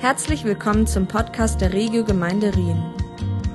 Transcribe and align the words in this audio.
Herzlich 0.00 0.44
willkommen 0.44 0.86
zum 0.86 1.08
Podcast 1.08 1.60
der 1.60 1.72
Regio 1.72 2.04
Gemeinde 2.04 2.54
Rien. 2.54 2.80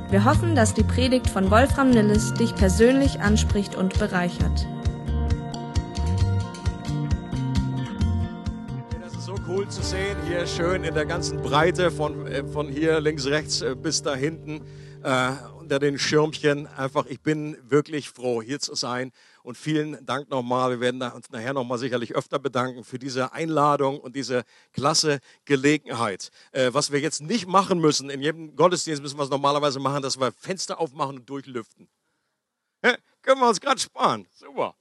Wir 0.09 0.25
hoffen, 0.25 0.55
dass 0.55 0.73
die 0.73 0.83
Predigt 0.83 1.29
von 1.29 1.49
Wolfram 1.49 1.89
Nilles 1.89 2.33
dich 2.33 2.53
persönlich 2.53 3.21
anspricht 3.21 3.75
und 3.75 3.97
bereichert. 3.97 4.67
Das 9.01 9.13
ist 9.13 9.23
so 9.23 9.35
cool 9.47 9.69
zu 9.69 9.81
sehen, 9.81 10.17
hier 10.27 10.45
schön 10.45 10.83
in 10.83 10.93
der 10.93 11.05
ganzen 11.05 11.41
Breite 11.41 11.91
von, 11.91 12.27
äh, 12.27 12.43
von 12.45 12.67
hier 12.67 12.99
links, 12.99 13.25
rechts 13.25 13.61
äh, 13.61 13.73
bis 13.81 14.01
da 14.01 14.13
hinten 14.13 14.65
äh, 15.01 15.31
unter 15.57 15.79
den 15.79 15.97
Schirmchen. 15.97 16.67
Einfach, 16.67 17.05
ich 17.05 17.21
bin 17.21 17.55
wirklich 17.69 18.09
froh, 18.09 18.41
hier 18.41 18.59
zu 18.59 18.75
sein. 18.75 19.13
Und 19.43 19.57
vielen 19.57 20.03
Dank 20.05 20.29
nochmal. 20.29 20.71
Wir 20.71 20.79
werden 20.79 21.01
uns 21.01 21.29
nachher 21.29 21.53
nochmal 21.53 21.77
sicherlich 21.77 22.15
öfter 22.15 22.39
bedanken 22.39 22.85
für 22.85 22.97
diese 22.97 23.33
Einladung 23.33 23.99
und 23.99 24.15
diese 24.15 24.45
klasse 24.71 25.19
Gelegenheit. 25.43 26.31
Äh, 26.53 26.73
was 26.73 26.91
wir 26.91 27.01
jetzt 27.01 27.21
nicht 27.21 27.45
machen 27.45 27.79
müssen, 27.79 28.09
in 28.09 28.21
jedem 28.21 28.55
Gottesdienst 28.55 29.01
müssen 29.01 29.17
wir 29.17 29.23
es 29.23 29.29
normalerweise 29.29 29.81
machen, 29.81 30.01
dass 30.01 30.17
wir 30.17 30.31
Fenster 30.31 30.79
aufmachen 30.79 31.17
und 31.17 31.29
durchlüften. 31.29 31.89
Ja, 32.83 32.95
können 33.21 33.41
wir 33.41 33.49
uns 33.49 33.59
gerade 33.59 33.81
sparen. 33.81 34.27
Super. 34.33 34.75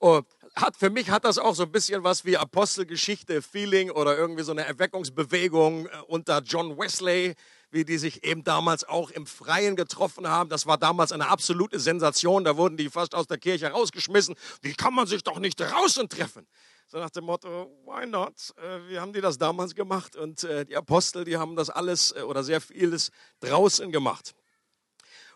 Oh, 0.00 0.20
hat, 0.54 0.76
für 0.76 0.90
mich 0.90 1.10
hat 1.10 1.24
das 1.24 1.38
auch 1.38 1.54
so 1.54 1.62
ein 1.62 1.72
bisschen 1.72 2.04
was 2.04 2.24
wie 2.24 2.36
Apostelgeschichte, 2.36 3.42
Feeling 3.42 3.90
oder 3.90 4.16
irgendwie 4.16 4.42
so 4.42 4.52
eine 4.52 4.64
Erweckungsbewegung 4.64 5.86
äh, 5.86 5.90
unter 6.08 6.40
John 6.40 6.76
Wesley 6.76 7.34
wie 7.70 7.84
die 7.84 7.98
sich 7.98 8.24
eben 8.24 8.44
damals 8.44 8.84
auch 8.84 9.10
im 9.10 9.26
Freien 9.26 9.76
getroffen 9.76 10.26
haben. 10.26 10.48
Das 10.48 10.66
war 10.66 10.78
damals 10.78 11.12
eine 11.12 11.28
absolute 11.28 11.78
Sensation. 11.78 12.44
Da 12.44 12.56
wurden 12.56 12.76
die 12.76 12.88
fast 12.88 13.14
aus 13.14 13.26
der 13.26 13.38
Kirche 13.38 13.70
rausgeschmissen. 13.70 14.34
Wie 14.62 14.74
kann 14.74 14.94
man 14.94 15.06
sich 15.06 15.22
doch 15.22 15.38
nicht 15.38 15.60
draußen 15.60 16.08
treffen? 16.08 16.46
So 16.86 16.98
nach 16.98 17.10
dem 17.10 17.24
Motto, 17.24 17.70
why 17.84 18.06
not? 18.06 18.54
Äh, 18.56 18.88
wie 18.88 18.98
haben 18.98 19.12
die 19.12 19.20
das 19.20 19.36
damals 19.36 19.74
gemacht? 19.74 20.16
Und 20.16 20.44
äh, 20.44 20.64
die 20.64 20.74
Apostel, 20.74 21.24
die 21.24 21.36
haben 21.36 21.54
das 21.54 21.68
alles 21.68 22.12
äh, 22.12 22.22
oder 22.22 22.42
sehr 22.42 22.62
vieles 22.62 23.10
draußen 23.40 23.92
gemacht. 23.92 24.34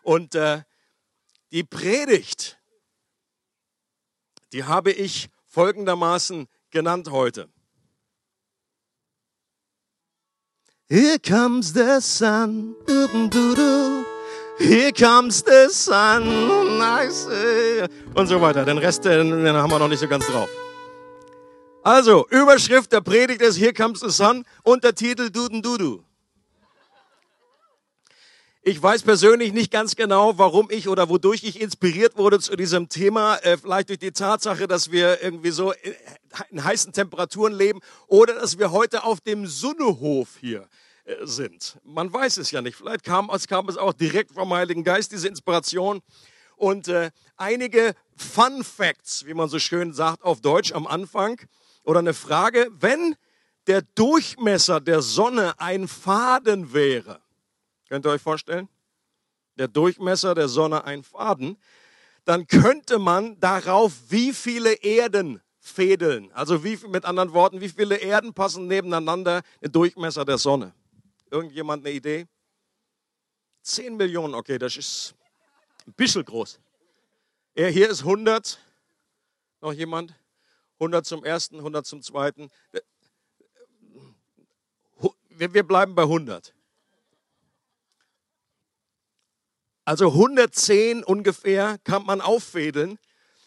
Und 0.03 0.37
die 1.53 1.63
Predigt, 1.63 2.59
die 4.53 4.65
habe 4.65 4.91
ich 4.91 5.29
folgendermaßen 5.47 6.49
genannt 6.71 7.11
heute. 7.11 7.49
Here 10.93 11.19
comes 11.19 11.73
the 11.73 12.03
sun. 12.03 12.75
Here 14.59 14.93
comes 14.93 15.43
the 15.43 15.71
sun. 15.71 16.23
Nice. 16.79 17.27
Und 18.15 18.27
so 18.27 18.39
weiter. 18.43 18.67
Den 18.67 18.77
Rest 18.77 19.07
den, 19.07 19.43
den 19.43 19.57
haben 19.57 19.71
wir 19.71 19.79
noch 19.79 19.89
nicht 19.89 20.01
so 20.01 20.07
ganz 20.07 20.27
drauf. 20.27 20.51
Also, 21.83 22.27
Überschrift 22.29 22.93
der 22.93 23.01
Predigt 23.01 23.41
ist 23.41 23.57
Here 23.57 23.73
comes 23.73 24.01
the 24.01 24.11
sun. 24.11 24.45
Untertitel 24.65 25.31
Duden 25.31 25.63
Dudu. 25.63 26.05
Ich 28.63 28.81
weiß 28.81 29.03
persönlich 29.03 29.55
nicht 29.55 29.73
ganz 29.73 29.97
genau, 29.97 30.37
warum 30.37 30.69
ich 30.71 30.89
oder 30.89 31.09
wodurch 31.09 31.43
ich 31.43 31.59
inspiriert 31.61 32.19
wurde 32.19 32.39
zu 32.39 32.55
diesem 32.55 32.91
Thema. 32.91 33.37
Äh, 33.39 33.57
vielleicht 33.57 33.89
durch 33.89 33.99
die 33.99 34.13
Tatsache, 34.13 34.69
dass 34.69 34.93
wir 34.93 35.23
irgendwie 35.23 35.51
so 35.53 35.73
in 36.51 36.63
heißen 36.63 36.93
Temperaturen 36.93 37.55
leben 37.55 37.81
oder 38.09 38.35
dass 38.35 38.59
wir 38.59 38.73
heute 38.73 39.05
auf 39.05 39.23
dem 39.23 39.47
Sunnehof 39.47 40.37
hier 40.39 40.69
sind. 41.23 41.79
Man 41.85 42.13
weiß 42.13 42.37
es 42.37 42.51
ja 42.51 42.63
nicht. 42.63 42.77
Vielleicht 42.77 43.05
kam 43.05 43.31
es, 43.31 43.49
kam 43.49 43.69
es 43.69 43.77
auch 43.77 43.93
direkt 43.93 44.33
vom 44.33 44.53
Heiligen 44.53 44.85
Geist, 44.85 45.13
diese 45.13 45.29
Inspiration. 45.29 46.01
Und 46.57 46.89
äh, 46.89 47.11
einige 47.37 47.95
Fun 48.17 48.63
Facts, 48.63 49.27
wie 49.27 49.35
man 49.35 49.49
so 49.49 49.59
schön 49.59 49.93
sagt 49.93 50.23
auf 50.23 50.41
Deutsch 50.41 50.73
am 50.73 50.87
Anfang. 50.87 51.41
Oder 51.85 51.99
eine 51.99 52.15
Frage, 52.15 52.69
wenn 52.73 53.17
der 53.67 53.83
Durchmesser 53.83 54.81
der 54.81 55.03
Sonne 55.03 55.55
ein 55.59 55.89
Faden 55.89 56.73
wäre, 56.73 57.21
Könnt 57.93 58.07
ihr 58.07 58.11
euch 58.13 58.23
vorstellen? 58.23 58.71
Der 59.59 59.69
Durchmesser 59.69 60.35
der 60.35 60.49
Sonne 60.49 60.85
ein 60.85 61.03
Faden. 61.03 61.59
Dann 62.25 62.47
könnte 62.47 62.99
man 62.99 63.39
darauf 63.39 63.93
wie 64.09 64.33
viele 64.33 64.73
Erden 64.73 65.43
fädeln. 65.59 66.33
Also 66.33 66.65
wie, 66.65 66.79
mit 66.89 67.05
anderen 67.05 67.35
Worten, 67.35 67.61
wie 67.61 67.69
viele 67.69 67.97
Erden 67.97 68.33
passen 68.33 68.67
nebeneinander 68.67 69.43
den 69.61 69.73
Durchmesser 69.73 70.25
der 70.25 70.39
Sonne? 70.39 70.73
Irgendjemand 71.33 71.87
eine 71.87 71.95
Idee? 71.95 72.27
10 73.63 73.97
Millionen, 73.97 74.35
okay, 74.35 74.59
das 74.59 74.77
ist 74.77 75.15
ein 75.87 75.95
bisschen 75.95 76.27
groß. 76.27 76.61
Ja, 77.55 77.69
hier 77.69 77.89
ist 77.89 78.01
100. 78.01 78.59
Noch 79.63 79.73
jemand? 79.73 80.15
100 80.75 81.07
zum 81.07 81.25
ersten, 81.25 81.57
100 81.57 81.87
zum 81.87 82.03
zweiten. 82.03 82.51
Wir 85.31 85.67
bleiben 85.67 85.95
bei 85.95 86.03
100. 86.03 86.55
Also 89.87 90.09
110 90.09 91.03
ungefähr 91.03 91.79
kann 91.79 92.05
man 92.05 92.21
auffädeln. 92.21 92.99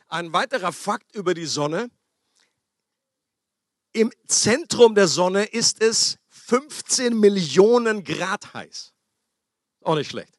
Ein 0.07 0.33
weiterer 0.33 0.73
Fakt 0.73 1.15
über 1.15 1.35
die 1.35 1.45
Sonne. 1.45 1.91
Im 3.93 4.11
Zentrum 4.25 4.95
der 4.95 5.07
Sonne 5.07 5.45
ist 5.45 5.83
es 5.83 6.17
15 6.47 7.19
Millionen 7.19 8.03
Grad 8.03 8.53
heiß. 8.53 8.93
Auch 9.81 9.95
nicht 9.95 10.11
schlecht. 10.11 10.33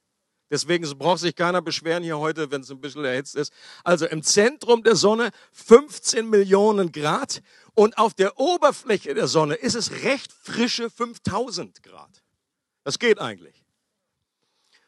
Deswegen 0.51 0.87
braucht 0.97 1.19
sich 1.19 1.35
keiner 1.35 1.61
beschweren 1.61 2.05
hier 2.05 2.19
heute, 2.19 2.51
wenn 2.53 2.61
es 2.61 2.71
ein 2.71 2.81
bisschen 2.81 3.05
erhitzt 3.05 3.35
ist. 3.35 3.53
Also 3.83 4.07
im 4.07 4.23
Zentrum 4.23 4.85
der 4.85 4.95
Sonne 4.95 5.31
15 5.53 6.31
Millionen 6.31 6.93
Grad 6.93 7.43
und 7.75 7.99
auf 7.99 8.15
der 8.15 8.39
Oberfläche 8.39 9.15
der 9.15 9.27
Sonne 9.27 9.55
ist 9.57 9.75
es 9.75 10.05
recht 10.05 10.33
frische 10.33 10.89
5000 10.89 11.83
Grad. 11.83 12.23
Das 12.85 13.01
geht 13.01 13.19
eigentlich. 13.19 13.66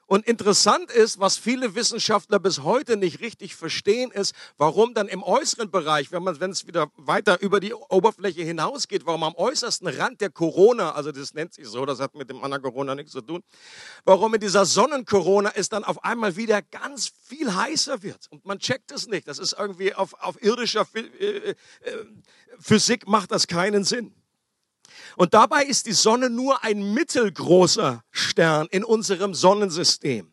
Und 0.09 0.27
interessant 0.27 0.91
ist, 0.91 1.21
was 1.21 1.37
viele 1.37 1.75
Wissenschaftler 1.75 2.39
bis 2.39 2.63
heute 2.63 2.97
nicht 2.97 3.21
richtig 3.21 3.55
verstehen, 3.55 4.11
ist, 4.11 4.35
warum 4.57 4.95
dann 4.95 5.07
im 5.07 5.23
äußeren 5.23 5.71
Bereich, 5.71 6.11
wenn 6.13 6.23
man, 6.23 6.41
wenn 6.41 6.51
es 6.51 6.67
wieder 6.67 6.91
weiter 6.97 7.43
über 7.43 7.61
die 7.61 7.75
Oberfläche 7.75 8.43
hinausgeht, 8.43 9.05
warum 9.05 9.23
am 9.23 9.35
äußersten 9.35 9.87
Rand 9.87 10.23
der 10.23 10.31
Corona, 10.31 10.93
also 10.93 11.13
das 11.13 11.35
nennt 11.35 11.53
sich 11.53 11.67
so, 11.67 11.85
das 11.85 12.01
hat 12.01 12.15
mit 12.15 12.31
dem 12.31 12.43
anderen 12.43 12.63
Corona 12.63 12.95
nichts 12.95 13.13
zu 13.13 13.21
tun, 13.21 13.43
warum 14.07 14.33
in 14.33 14.41
dieser 14.41 14.65
Sonnencorona 14.65 15.53
es 15.55 15.69
dann 15.69 15.85
auf 15.85 16.03
einmal 16.03 16.37
wieder 16.37 16.63
ganz 16.63 17.13
viel 17.27 17.55
heißer 17.55 18.03
wird. 18.03 18.29
Und 18.31 18.47
man 18.47 18.61
checkt 18.61 18.91
es 18.93 19.09
nicht. 19.09 19.29
Das 19.29 19.39
ist 19.39 19.57
irgendwie 19.59 19.95
auf, 19.95 20.15
auf 20.15 20.43
irdischer 20.43 20.87
äh, 20.95 21.01
äh, 21.21 21.55
Physik 22.59 23.07
macht 23.07 23.31
das 23.31 23.47
keinen 23.47 23.85
Sinn. 23.85 24.15
Und 25.16 25.34
dabei 25.34 25.64
ist 25.64 25.86
die 25.86 25.92
Sonne 25.92 26.31
nur 26.31 26.62
ein 26.64 26.94
mittelgroßer 26.94 28.03
Stern 28.10 28.66
in 28.70 28.84
unserem 28.84 29.34
Sonnensystem. 29.34 30.32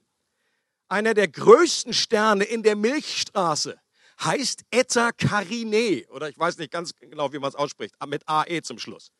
Einer 0.87 1.13
der 1.13 1.27
größten 1.27 1.93
Sterne 1.93 2.43
in 2.43 2.63
der 2.63 2.75
Milchstraße 2.75 3.79
heißt 4.23 4.63
Eta 4.71 5.11
Carinae. 5.11 6.05
Oder 6.09 6.29
ich 6.29 6.37
weiß 6.37 6.57
nicht 6.57 6.71
ganz 6.71 6.93
genau, 6.95 7.33
wie 7.33 7.39
man 7.39 7.49
es 7.49 7.55
ausspricht, 7.55 7.95
mit 8.07 8.27
AE 8.27 8.61
zum 8.61 8.79
Schluss. 8.79 9.11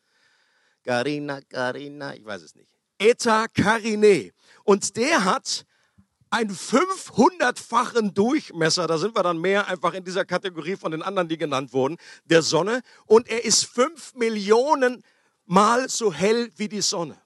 Carina, 0.84 1.40
Carina, 1.42 2.14
ich 2.14 2.24
weiß 2.24 2.42
es 2.42 2.54
nicht. 2.54 2.72
Eta 2.98 3.46
Carinae. 3.48 4.32
Und 4.64 4.96
der 4.96 5.24
hat 5.24 5.66
einen 6.30 6.54
500-fachen 6.54 8.14
Durchmesser, 8.14 8.86
da 8.86 8.98
sind 8.98 9.14
wir 9.14 9.22
dann 9.22 9.38
mehr 9.38 9.68
einfach 9.68 9.94
in 9.94 10.04
dieser 10.04 10.24
Kategorie 10.24 10.76
von 10.76 10.92
den 10.92 11.02
anderen, 11.02 11.28
die 11.28 11.38
genannt 11.38 11.72
wurden, 11.72 11.96
der 12.24 12.42
Sonne. 12.42 12.82
Und 13.06 13.28
er 13.28 13.44
ist 13.44 13.64
5 13.64 14.14
Millionen 14.14 15.02
mal 15.46 15.88
so 15.88 16.12
hell 16.12 16.50
wie 16.56 16.68
die 16.68 16.82
Sonne. 16.82 17.20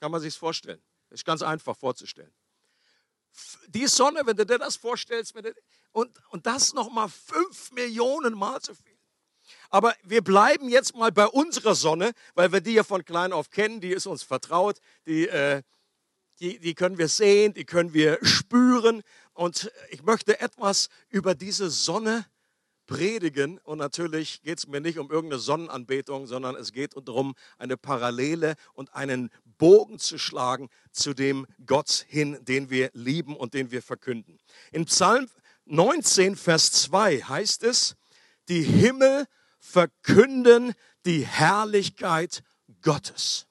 Kann 0.00 0.10
man 0.10 0.20
sich 0.20 0.36
vorstellen. 0.36 0.82
Das 1.08 1.20
ist 1.20 1.24
ganz 1.24 1.42
einfach 1.42 1.76
vorzustellen. 1.76 2.32
Die 3.68 3.86
Sonne, 3.86 4.22
wenn 4.24 4.36
du 4.36 4.44
dir 4.44 4.58
das 4.58 4.76
vorstellst, 4.76 5.34
und, 5.92 6.10
und 6.30 6.46
das 6.46 6.72
nochmal 6.72 7.08
fünf 7.08 7.70
Millionen 7.72 8.34
Mal 8.34 8.60
so 8.62 8.74
viel. 8.74 8.98
Aber 9.70 9.94
wir 10.02 10.22
bleiben 10.22 10.68
jetzt 10.68 10.94
mal 10.94 11.12
bei 11.12 11.26
unserer 11.26 11.74
Sonne, 11.74 12.12
weil 12.34 12.52
wir 12.52 12.60
die 12.60 12.74
ja 12.74 12.84
von 12.84 13.04
klein 13.04 13.32
auf 13.32 13.50
kennen, 13.50 13.80
die 13.80 13.90
ist 13.90 14.06
uns 14.06 14.22
vertraut, 14.22 14.80
die, 15.06 15.28
äh, 15.28 15.62
die, 16.40 16.58
die 16.58 16.74
können 16.74 16.98
wir 16.98 17.08
sehen, 17.08 17.54
die 17.54 17.64
können 17.64 17.94
wir 17.94 18.18
spüren. 18.22 19.02
Und 19.32 19.70
ich 19.90 20.02
möchte 20.02 20.40
etwas 20.40 20.88
über 21.08 21.34
diese 21.34 21.70
Sonne 21.70 22.26
predigen. 22.86 23.58
Und 23.58 23.78
natürlich 23.78 24.42
geht 24.42 24.58
es 24.58 24.66
mir 24.66 24.80
nicht 24.80 24.98
um 24.98 25.10
irgendeine 25.10 25.40
Sonnenanbetung, 25.40 26.26
sondern 26.26 26.56
es 26.56 26.72
geht 26.72 26.94
darum, 26.96 27.34
eine 27.58 27.76
Parallele 27.76 28.54
und 28.74 28.94
einen 28.94 29.30
Bogen 29.58 29.98
zu 29.98 30.18
schlagen 30.18 30.68
zu 30.90 31.14
dem 31.14 31.46
Gott 31.66 32.04
hin, 32.08 32.38
den 32.42 32.70
wir 32.70 32.90
lieben 32.94 33.36
und 33.36 33.54
den 33.54 33.70
wir 33.70 33.82
verkünden. 33.82 34.38
In 34.72 34.84
Psalm 34.86 35.28
19, 35.66 36.36
Vers 36.36 36.72
2 36.72 37.20
heißt 37.20 37.62
es, 37.62 37.96
die 38.48 38.62
Himmel 38.62 39.26
verkünden 39.58 40.74
die 41.04 41.24
Herrlichkeit 41.26 42.42
Gottes. 42.82 43.46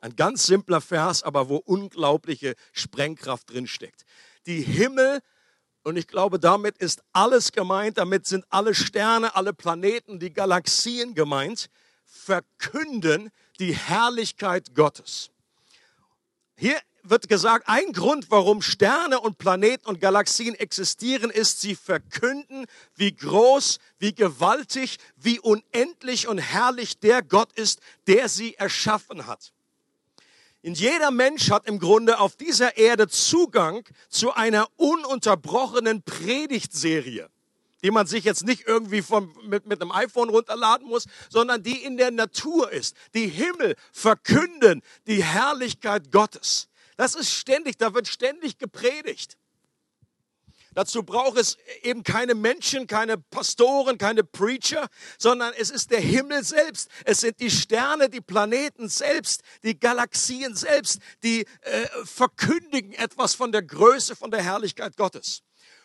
Ein 0.00 0.14
ganz 0.14 0.46
simpler 0.46 0.80
Vers, 0.80 1.22
aber 1.22 1.48
wo 1.48 1.56
unglaubliche 1.56 2.54
Sprengkraft 2.72 3.50
drinsteckt. 3.50 4.04
Die 4.46 4.62
Himmel 4.62 5.20
und 5.86 5.96
ich 5.96 6.08
glaube, 6.08 6.40
damit 6.40 6.78
ist 6.78 7.04
alles 7.12 7.52
gemeint, 7.52 7.98
damit 7.98 8.26
sind 8.26 8.44
alle 8.50 8.74
Sterne, 8.74 9.36
alle 9.36 9.52
Planeten, 9.52 10.18
die 10.18 10.32
Galaxien 10.32 11.14
gemeint, 11.14 11.70
verkünden 12.04 13.30
die 13.60 13.72
Herrlichkeit 13.72 14.74
Gottes. 14.74 15.30
Hier 16.56 16.76
wird 17.04 17.28
gesagt, 17.28 17.68
ein 17.68 17.92
Grund, 17.92 18.32
warum 18.32 18.62
Sterne 18.62 19.20
und 19.20 19.38
Planeten 19.38 19.86
und 19.86 20.00
Galaxien 20.00 20.56
existieren, 20.56 21.30
ist, 21.30 21.60
sie 21.60 21.76
verkünden, 21.76 22.66
wie 22.96 23.14
groß, 23.14 23.78
wie 24.00 24.12
gewaltig, 24.12 24.98
wie 25.14 25.38
unendlich 25.38 26.26
und 26.26 26.38
herrlich 26.38 26.98
der 26.98 27.22
Gott 27.22 27.52
ist, 27.52 27.78
der 28.08 28.28
sie 28.28 28.56
erschaffen 28.56 29.28
hat. 29.28 29.52
Jeder 30.74 31.10
Mensch 31.10 31.50
hat 31.50 31.66
im 31.68 31.78
Grunde 31.78 32.18
auf 32.18 32.36
dieser 32.36 32.76
Erde 32.76 33.08
Zugang 33.08 33.84
zu 34.08 34.32
einer 34.32 34.68
ununterbrochenen 34.76 36.02
Predigtserie, 36.02 37.30
die 37.84 37.90
man 37.90 38.06
sich 38.06 38.24
jetzt 38.24 38.44
nicht 38.44 38.66
irgendwie 38.66 39.02
vom, 39.02 39.32
mit, 39.44 39.66
mit 39.66 39.80
einem 39.80 39.92
iPhone 39.92 40.28
runterladen 40.28 40.88
muss, 40.88 41.04
sondern 41.28 41.62
die 41.62 41.84
in 41.84 41.96
der 41.96 42.10
Natur 42.10 42.72
ist. 42.72 42.96
Die 43.14 43.28
Himmel 43.28 43.76
verkünden 43.92 44.82
die 45.06 45.22
Herrlichkeit 45.22 46.10
Gottes. 46.10 46.68
Das 46.96 47.14
ist 47.14 47.30
ständig, 47.32 47.76
da 47.76 47.94
wird 47.94 48.08
ständig 48.08 48.58
gepredigt. 48.58 49.36
Dazu 50.76 51.02
braucht 51.04 51.38
es 51.38 51.56
eben 51.80 52.02
keine 52.02 52.34
Menschen, 52.34 52.86
keine 52.86 53.16
Pastoren, 53.16 53.96
keine 53.96 54.22
Preacher, 54.22 54.88
sondern 55.18 55.54
es 55.56 55.70
ist 55.70 55.90
der 55.90 56.00
Himmel 56.00 56.44
selbst. 56.44 56.90
Es 57.06 57.20
sind 57.20 57.40
die 57.40 57.50
Sterne, 57.50 58.10
die 58.10 58.20
Planeten 58.20 58.90
selbst, 58.90 59.40
die 59.62 59.80
Galaxien 59.80 60.54
selbst, 60.54 60.98
die 61.22 61.46
äh, 61.62 61.88
verkündigen 62.04 62.92
etwas 62.92 63.34
von 63.34 63.52
der 63.52 63.62
Größe, 63.62 64.16
von 64.16 64.30
der 64.30 64.42
Herrlichkeit 64.42 64.98
Gottes. 64.98 65.42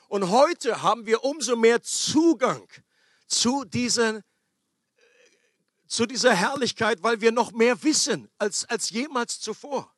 Und 0.09 0.29
heute 0.29 0.81
haben 0.81 1.05
wir 1.05 1.23
umso 1.23 1.55
mehr 1.55 1.81
Zugang 1.81 2.67
zu 3.27 3.63
diesen 3.63 4.17
äh, 4.17 4.21
zu 5.87 6.05
dieser 6.05 6.33
Herrlichkeit, 6.33 7.01
weil 7.01 7.21
wir 7.21 7.31
noch 7.31 7.53
mehr 7.53 7.81
wissen 7.81 8.29
als, 8.37 8.65
als 8.65 8.89
jemals 8.89 9.39
zuvor 9.39 9.95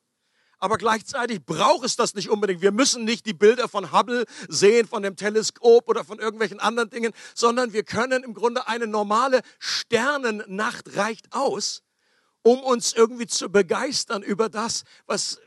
aber 0.64 0.78
gleichzeitig 0.78 1.44
braucht 1.44 1.84
es 1.84 1.94
das 1.94 2.14
nicht 2.14 2.30
unbedingt. 2.30 2.62
Wir 2.62 2.72
müssen 2.72 3.04
nicht 3.04 3.26
die 3.26 3.34
Bilder 3.34 3.68
von 3.68 3.92
Hubble 3.92 4.24
sehen, 4.48 4.88
von 4.88 5.02
dem 5.02 5.14
Teleskop 5.14 5.86
oder 5.90 6.04
von 6.04 6.18
irgendwelchen 6.18 6.58
anderen 6.58 6.88
Dingen, 6.88 7.12
sondern 7.34 7.74
wir 7.74 7.84
können 7.84 8.24
im 8.24 8.32
Grunde 8.32 8.66
eine 8.66 8.86
normale 8.86 9.42
Sternennacht 9.58 10.96
reicht 10.96 11.34
aus, 11.34 11.82
um 12.40 12.60
uns 12.60 12.94
irgendwie 12.94 13.26
zu 13.26 13.50
begeistern 13.50 14.22
über 14.22 14.48
das, 14.48 14.84
was, 15.04 15.38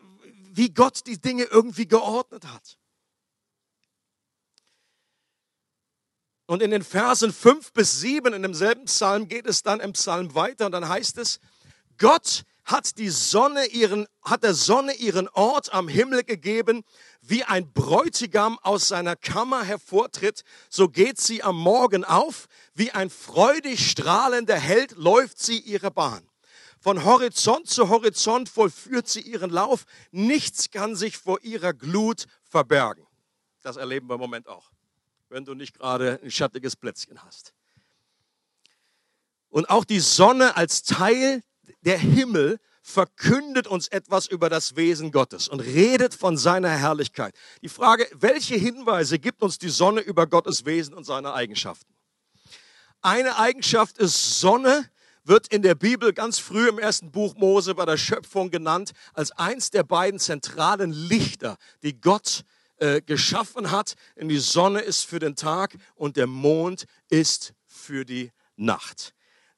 wie 0.52 0.70
Gott 0.70 1.08
die 1.08 1.20
Dinge 1.20 1.46
irgendwie 1.46 1.88
geordnet 1.88 2.46
hat. 2.46 2.78
Und 6.46 6.62
in 6.62 6.70
den 6.70 6.84
Versen 6.84 7.34
5 7.34 7.74
bis 7.74 8.02
7 8.02 8.34
in 8.34 8.44
demselben 8.44 8.86
Psalm 8.86 9.28
geht 9.28 9.48
es 9.48 9.64
dann 9.64 9.80
im 9.80 9.94
Psalm 9.94 10.36
weiter 10.36 10.68
und 10.68 10.74
dann 10.74 10.88
heißt 10.88 11.18
es, 11.18 11.40
Gott 11.98 12.44
hat 12.68 12.98
die 12.98 13.10
Sonne 13.10 13.66
ihren, 13.68 14.08
hat 14.22 14.44
der 14.44 14.54
Sonne 14.54 14.94
ihren 14.94 15.30
Ort 15.30 15.74
am 15.74 15.88
Himmel 15.88 16.24
gegeben, 16.24 16.84
wie 17.22 17.46
ein 17.46 17.72
Bräutigam 17.72 18.60
aus 18.60 18.90
seiner 18.90 19.16
Kammer 19.16 19.64
hervortritt, 19.64 20.44
so 20.70 20.90
geht 20.90 21.20
sie 21.20 21.42
am 21.42 21.58
Morgen 21.58 22.04
auf, 22.04 22.48
wie 22.76 22.92
ein 22.92 23.10
freudig 23.10 23.90
strahlender 23.90 24.60
Held 24.60 24.92
läuft 24.98 25.40
sie 25.40 25.60
ihre 25.60 25.92
Bahn. 25.92 26.28
Von 26.80 27.06
Horizont 27.06 27.70
zu 27.70 27.88
Horizont 27.88 28.50
vollführt 28.50 29.08
sie 29.08 29.22
ihren 29.22 29.50
Lauf, 29.50 29.86
nichts 30.12 30.70
kann 30.70 30.96
sich 30.96 31.18
vor 31.18 31.42
ihrer 31.44 31.74
Glut 31.74 32.26
verbergen. 32.44 33.08
Das 33.62 33.78
erleben 33.78 34.10
wir 34.10 34.16
im 34.16 34.20
Moment 34.20 34.48
auch, 34.48 34.70
wenn 35.30 35.46
du 35.46 35.54
nicht 35.54 35.74
gerade 35.74 36.20
ein 36.22 36.32
schattiges 36.32 36.76
Plätzchen 36.76 37.24
hast. 37.24 37.54
Und 39.50 39.70
auch 39.70 39.86
die 39.86 40.02
Sonne 40.02 40.58
als 40.58 40.84
Teil 40.84 41.42
der 41.82 41.98
Himmel 41.98 42.60
verkündet 42.82 43.68
uns 43.68 43.90
etwas 43.90 44.28
über 44.28 44.50
das 44.50 44.78
Wesen 44.78 45.12
Gottes 45.12 45.50
und 45.50 45.60
redet 45.60 46.16
von 46.16 46.38
seiner 46.38 46.70
Herrlichkeit. 46.70 47.36
Die 47.62 47.70
Frage, 47.70 48.08
welche 48.14 48.56
Hinweise 48.56 49.20
gibt 49.20 49.44
uns 49.44 49.58
die 49.58 49.70
Sonne 49.70 50.00
über 50.02 50.26
Gottes 50.26 50.66
Wesen 50.66 50.94
und 50.94 51.04
seine 51.04 51.34
Eigenschaften? 51.34 51.94
Eine 53.02 53.38
Eigenschaft 53.38 53.98
ist 53.98 54.40
Sonne, 54.40 54.90
wird 55.26 55.48
in 55.50 55.62
der 55.62 55.76
Bibel 55.76 56.14
ganz 56.14 56.40
früh 56.40 56.70
im 56.70 56.80
ersten 56.80 57.12
Buch 57.12 57.36
Mose 57.36 57.76
bei 57.76 57.86
der 57.86 57.98
Schöpfung 57.98 58.50
genannt 58.50 58.92
als 59.14 59.32
eins 59.32 59.70
der 59.70 59.84
beiden 59.84 60.20
zentralen 60.20 60.92
Lichter, 60.92 61.58
die 61.84 62.00
Gott 62.00 62.44
äh, 62.78 63.02
geschaffen 63.02 63.72
hat. 63.72 63.96
Und 64.16 64.30
die 64.30 64.40
Sonne 64.40 64.80
ist 64.80 65.06
für 65.06 65.20
den 65.20 65.36
Tag 65.36 65.76
und 65.96 66.16
der 66.16 66.28
Mond 66.28 66.86
ist 67.10 67.54
für 67.66 68.06
die 68.06 68.32
Nacht. 68.56 69.14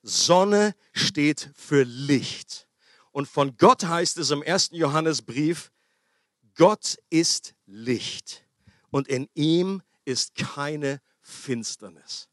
Sonne 0.10 0.76
steht 0.94 1.52
für 1.56 1.84
Licht. 1.84 2.68
Und 3.12 3.28
von 3.28 3.58
Gott 3.58 3.86
heißt 3.86 4.18
es 4.18 4.32
im 4.32 4.44
ersten 4.44 4.76
Johannesbrief, 4.76 5.72
Gott 6.56 6.98
ist 7.10 7.54
Licht 7.66 8.46
und 8.90 9.08
in 9.08 9.30
ihm 9.34 9.82
ist 10.06 10.36
keine 10.36 11.02
Finsternis. 11.22 12.28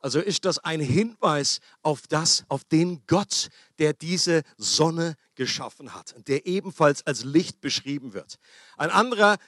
Also 0.00 0.20
ist 0.20 0.44
das 0.44 0.58
ein 0.58 0.80
Hinweis 0.80 1.60
auf 1.82 2.06
das, 2.06 2.44
auf 2.48 2.64
den 2.64 3.02
Gott, 3.06 3.48
der 3.78 3.92
diese 3.92 4.42
Sonne 4.56 5.16
geschaffen 5.34 5.94
hat 5.94 6.12
und 6.12 6.28
der 6.28 6.46
ebenfalls 6.46 7.06
als 7.06 7.24
Licht 7.24 7.60
beschrieben 7.60 8.12
wird. 8.12 8.38
Ein 8.76 8.90
anderer, 8.90 9.34
äh, 9.34 9.38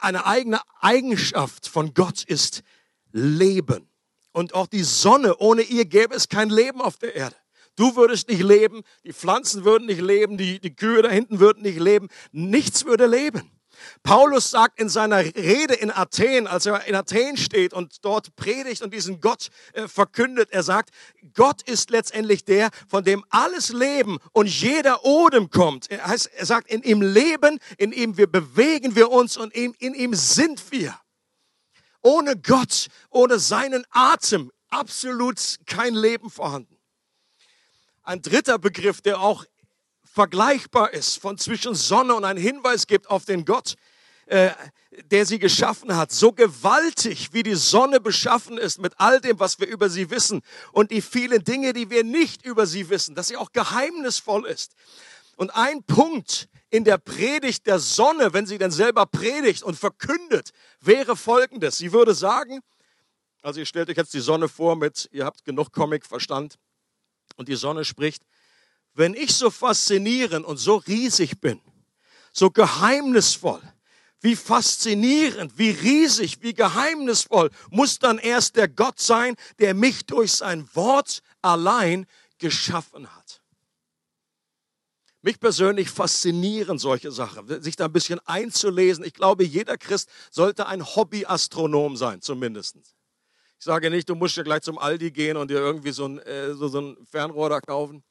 eine 0.00 0.26
eigene 0.26 0.60
Eigenschaft 0.80 1.66
von 1.68 1.94
Gott 1.94 2.22
ist 2.24 2.62
Leben. 3.12 3.91
Und 4.32 4.54
auch 4.54 4.66
die 4.66 4.82
Sonne, 4.82 5.36
ohne 5.38 5.62
ihr 5.62 5.84
gäbe 5.84 6.14
es 6.14 6.28
kein 6.28 6.50
Leben 6.50 6.80
auf 6.80 6.96
der 6.96 7.14
Erde. 7.14 7.36
Du 7.76 7.96
würdest 7.96 8.28
nicht 8.28 8.42
leben, 8.42 8.82
die 9.04 9.12
Pflanzen 9.12 9.64
würden 9.64 9.86
nicht 9.86 10.00
leben, 10.00 10.36
die, 10.36 10.60
die 10.60 10.74
Kühe 10.74 11.02
da 11.02 11.08
hinten 11.08 11.40
würden 11.40 11.62
nicht 11.62 11.78
leben. 11.78 12.08
Nichts 12.32 12.84
würde 12.84 13.06
leben. 13.06 13.50
Paulus 14.02 14.50
sagt 14.50 14.78
in 14.78 14.88
seiner 14.88 15.18
Rede 15.18 15.74
in 15.74 15.90
Athen, 15.90 16.46
als 16.46 16.66
er 16.66 16.84
in 16.86 16.94
Athen 16.94 17.36
steht 17.36 17.72
und 17.72 18.04
dort 18.04 18.36
predigt 18.36 18.82
und 18.82 18.92
diesen 18.92 19.20
Gott 19.20 19.48
äh, 19.72 19.88
verkündet, 19.88 20.50
er 20.52 20.62
sagt, 20.62 20.90
Gott 21.34 21.62
ist 21.62 21.90
letztendlich 21.90 22.44
der, 22.44 22.70
von 22.88 23.04
dem 23.04 23.24
alles 23.30 23.70
Leben 23.70 24.18
und 24.32 24.48
jeder 24.48 25.04
Odem 25.04 25.50
kommt. 25.50 25.90
Er, 25.90 26.06
heißt, 26.06 26.30
er 26.34 26.46
sagt, 26.46 26.70
in 26.70 26.82
ihm 26.82 27.02
leben, 27.02 27.58
in 27.78 27.92
ihm 27.92 28.16
wir 28.16 28.26
bewegen 28.26 28.94
wir 28.94 29.10
uns 29.10 29.36
und 29.36 29.52
in, 29.54 29.74
in 29.78 29.94
ihm 29.94 30.14
sind 30.14 30.70
wir. 30.70 30.98
Ohne 32.02 32.36
Gott, 32.36 32.88
ohne 33.10 33.38
seinen 33.38 33.84
Atem, 33.90 34.50
absolut 34.68 35.58
kein 35.66 35.94
Leben 35.94 36.30
vorhanden. 36.30 36.76
Ein 38.02 38.20
dritter 38.22 38.58
Begriff, 38.58 39.00
der 39.00 39.20
auch 39.20 39.44
vergleichbar 40.04 40.92
ist 40.92 41.20
von 41.20 41.38
zwischen 41.38 41.74
Sonne 41.74 42.14
und 42.14 42.24
einen 42.24 42.40
Hinweis 42.40 42.86
gibt 42.86 43.08
auf 43.08 43.24
den 43.24 43.44
Gott, 43.44 43.76
äh, 44.26 44.50
der 45.10 45.24
sie 45.24 45.38
geschaffen 45.38 45.96
hat. 45.96 46.12
So 46.12 46.32
gewaltig, 46.32 47.32
wie 47.32 47.42
die 47.42 47.54
Sonne 47.54 48.00
beschaffen 48.00 48.58
ist 48.58 48.78
mit 48.80 48.94
all 48.98 49.20
dem, 49.20 49.40
was 49.40 49.58
wir 49.58 49.66
über 49.68 49.88
sie 49.88 50.10
wissen 50.10 50.42
und 50.72 50.90
die 50.90 51.00
vielen 51.00 51.44
Dinge, 51.44 51.72
die 51.72 51.90
wir 51.90 52.04
nicht 52.04 52.44
über 52.44 52.66
sie 52.66 52.90
wissen, 52.90 53.14
dass 53.14 53.28
sie 53.28 53.36
auch 53.36 53.52
geheimnisvoll 53.52 54.46
ist. 54.46 54.74
Und 55.36 55.50
ein 55.54 55.82
Punkt 55.84 56.48
in 56.72 56.84
der 56.84 56.96
Predigt 56.96 57.66
der 57.66 57.78
Sonne, 57.78 58.32
wenn 58.32 58.46
sie 58.46 58.56
denn 58.56 58.70
selber 58.70 59.04
predigt 59.04 59.62
und 59.62 59.78
verkündet, 59.78 60.52
wäre 60.80 61.16
folgendes. 61.16 61.76
Sie 61.76 61.92
würde 61.92 62.14
sagen, 62.14 62.60
also 63.42 63.60
ihr 63.60 63.66
stellt 63.66 63.90
euch 63.90 63.96
jetzt 63.98 64.14
die 64.14 64.20
Sonne 64.20 64.48
vor 64.48 64.74
mit, 64.74 65.08
ihr 65.12 65.26
habt 65.26 65.44
genug 65.44 65.70
Comic-Verstand 65.70 66.58
und 67.36 67.48
die 67.48 67.56
Sonne 67.56 67.84
spricht, 67.84 68.22
wenn 68.94 69.12
ich 69.12 69.34
so 69.34 69.50
faszinierend 69.50 70.46
und 70.46 70.56
so 70.56 70.76
riesig 70.76 71.40
bin, 71.40 71.60
so 72.32 72.50
geheimnisvoll, 72.50 73.60
wie 74.20 74.34
faszinierend, 74.34 75.58
wie 75.58 75.70
riesig, 75.70 76.38
wie 76.40 76.54
geheimnisvoll 76.54 77.50
muss 77.68 77.98
dann 77.98 78.16
erst 78.16 78.56
der 78.56 78.68
Gott 78.68 78.98
sein, 78.98 79.36
der 79.58 79.74
mich 79.74 80.06
durch 80.06 80.32
sein 80.32 80.66
Wort 80.74 81.22
allein 81.42 82.06
geschaffen 82.38 83.14
hat. 83.14 83.21
Mich 85.24 85.38
persönlich 85.38 85.88
faszinieren 85.88 86.78
solche 86.78 87.12
Sachen, 87.12 87.62
sich 87.62 87.76
da 87.76 87.84
ein 87.84 87.92
bisschen 87.92 88.18
einzulesen. 88.26 89.04
Ich 89.04 89.14
glaube, 89.14 89.44
jeder 89.44 89.78
Christ 89.78 90.10
sollte 90.32 90.66
ein 90.66 90.84
Hobbyastronom 90.84 91.96
sein, 91.96 92.20
zumindest. 92.20 92.76
Ich 92.76 93.64
sage 93.64 93.88
nicht, 93.88 94.08
du 94.08 94.16
musst 94.16 94.36
ja 94.36 94.42
gleich 94.42 94.62
zum 94.62 94.78
Aldi 94.78 95.12
gehen 95.12 95.36
und 95.36 95.48
dir 95.48 95.58
irgendwie 95.58 95.92
so 95.92 96.06
ein, 96.06 96.18
äh, 96.18 96.54
so, 96.54 96.66
so 96.66 96.80
ein 96.80 96.96
Fernrohr 97.08 97.50
da 97.50 97.60
kaufen. 97.60 98.02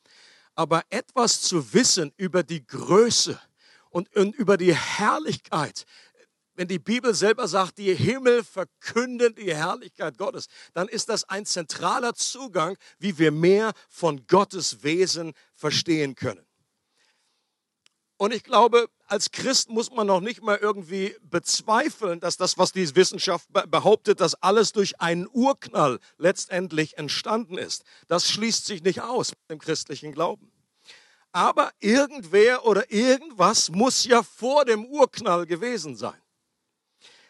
Aber 0.55 0.83
etwas 0.89 1.41
zu 1.41 1.73
wissen 1.73 2.13
über 2.15 2.43
die 2.43 2.65
Größe 2.65 3.37
und, 3.89 4.15
und 4.15 4.33
über 4.37 4.55
die 4.55 4.73
Herrlichkeit, 4.73 5.83
wenn 6.55 6.69
die 6.69 6.79
Bibel 6.79 7.13
selber 7.13 7.49
sagt, 7.49 7.77
die 7.77 7.93
Himmel 7.93 8.45
verkünden 8.45 9.35
die 9.35 9.53
Herrlichkeit 9.53 10.17
Gottes, 10.17 10.47
dann 10.73 10.87
ist 10.87 11.09
das 11.09 11.25
ein 11.25 11.45
zentraler 11.45 12.13
Zugang, 12.13 12.77
wie 12.99 13.17
wir 13.17 13.31
mehr 13.31 13.73
von 13.89 14.25
Gottes 14.27 14.83
Wesen 14.83 15.33
verstehen 15.55 16.15
können. 16.15 16.45
Und 18.21 18.35
ich 18.35 18.43
glaube, 18.43 18.87
als 19.07 19.31
Christ 19.31 19.71
muss 19.71 19.89
man 19.89 20.05
noch 20.05 20.21
nicht 20.21 20.43
mal 20.43 20.55
irgendwie 20.55 21.15
bezweifeln, 21.23 22.19
dass 22.19 22.37
das, 22.37 22.55
was 22.59 22.71
die 22.71 22.95
Wissenschaft 22.95 23.47
behauptet, 23.51 24.21
dass 24.21 24.35
alles 24.35 24.73
durch 24.73 25.01
einen 25.01 25.27
Urknall 25.27 25.99
letztendlich 26.19 26.99
entstanden 26.99 27.57
ist. 27.57 27.83
Das 28.07 28.29
schließt 28.29 28.67
sich 28.67 28.83
nicht 28.83 29.01
aus 29.01 29.31
mit 29.31 29.49
dem 29.49 29.57
christlichen 29.57 30.11
Glauben. 30.11 30.51
Aber 31.31 31.71
irgendwer 31.79 32.63
oder 32.67 32.91
irgendwas 32.91 33.71
muss 33.71 34.05
ja 34.05 34.21
vor 34.21 34.65
dem 34.65 34.85
Urknall 34.85 35.47
gewesen 35.47 35.95
sein. 35.95 36.21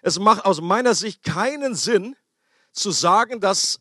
Es 0.02 0.20
macht 0.20 0.44
aus 0.44 0.60
meiner 0.60 0.94
Sicht 0.94 1.24
keinen 1.24 1.74
Sinn 1.74 2.18
zu 2.74 2.92
sagen, 2.92 3.40
dass 3.40 3.80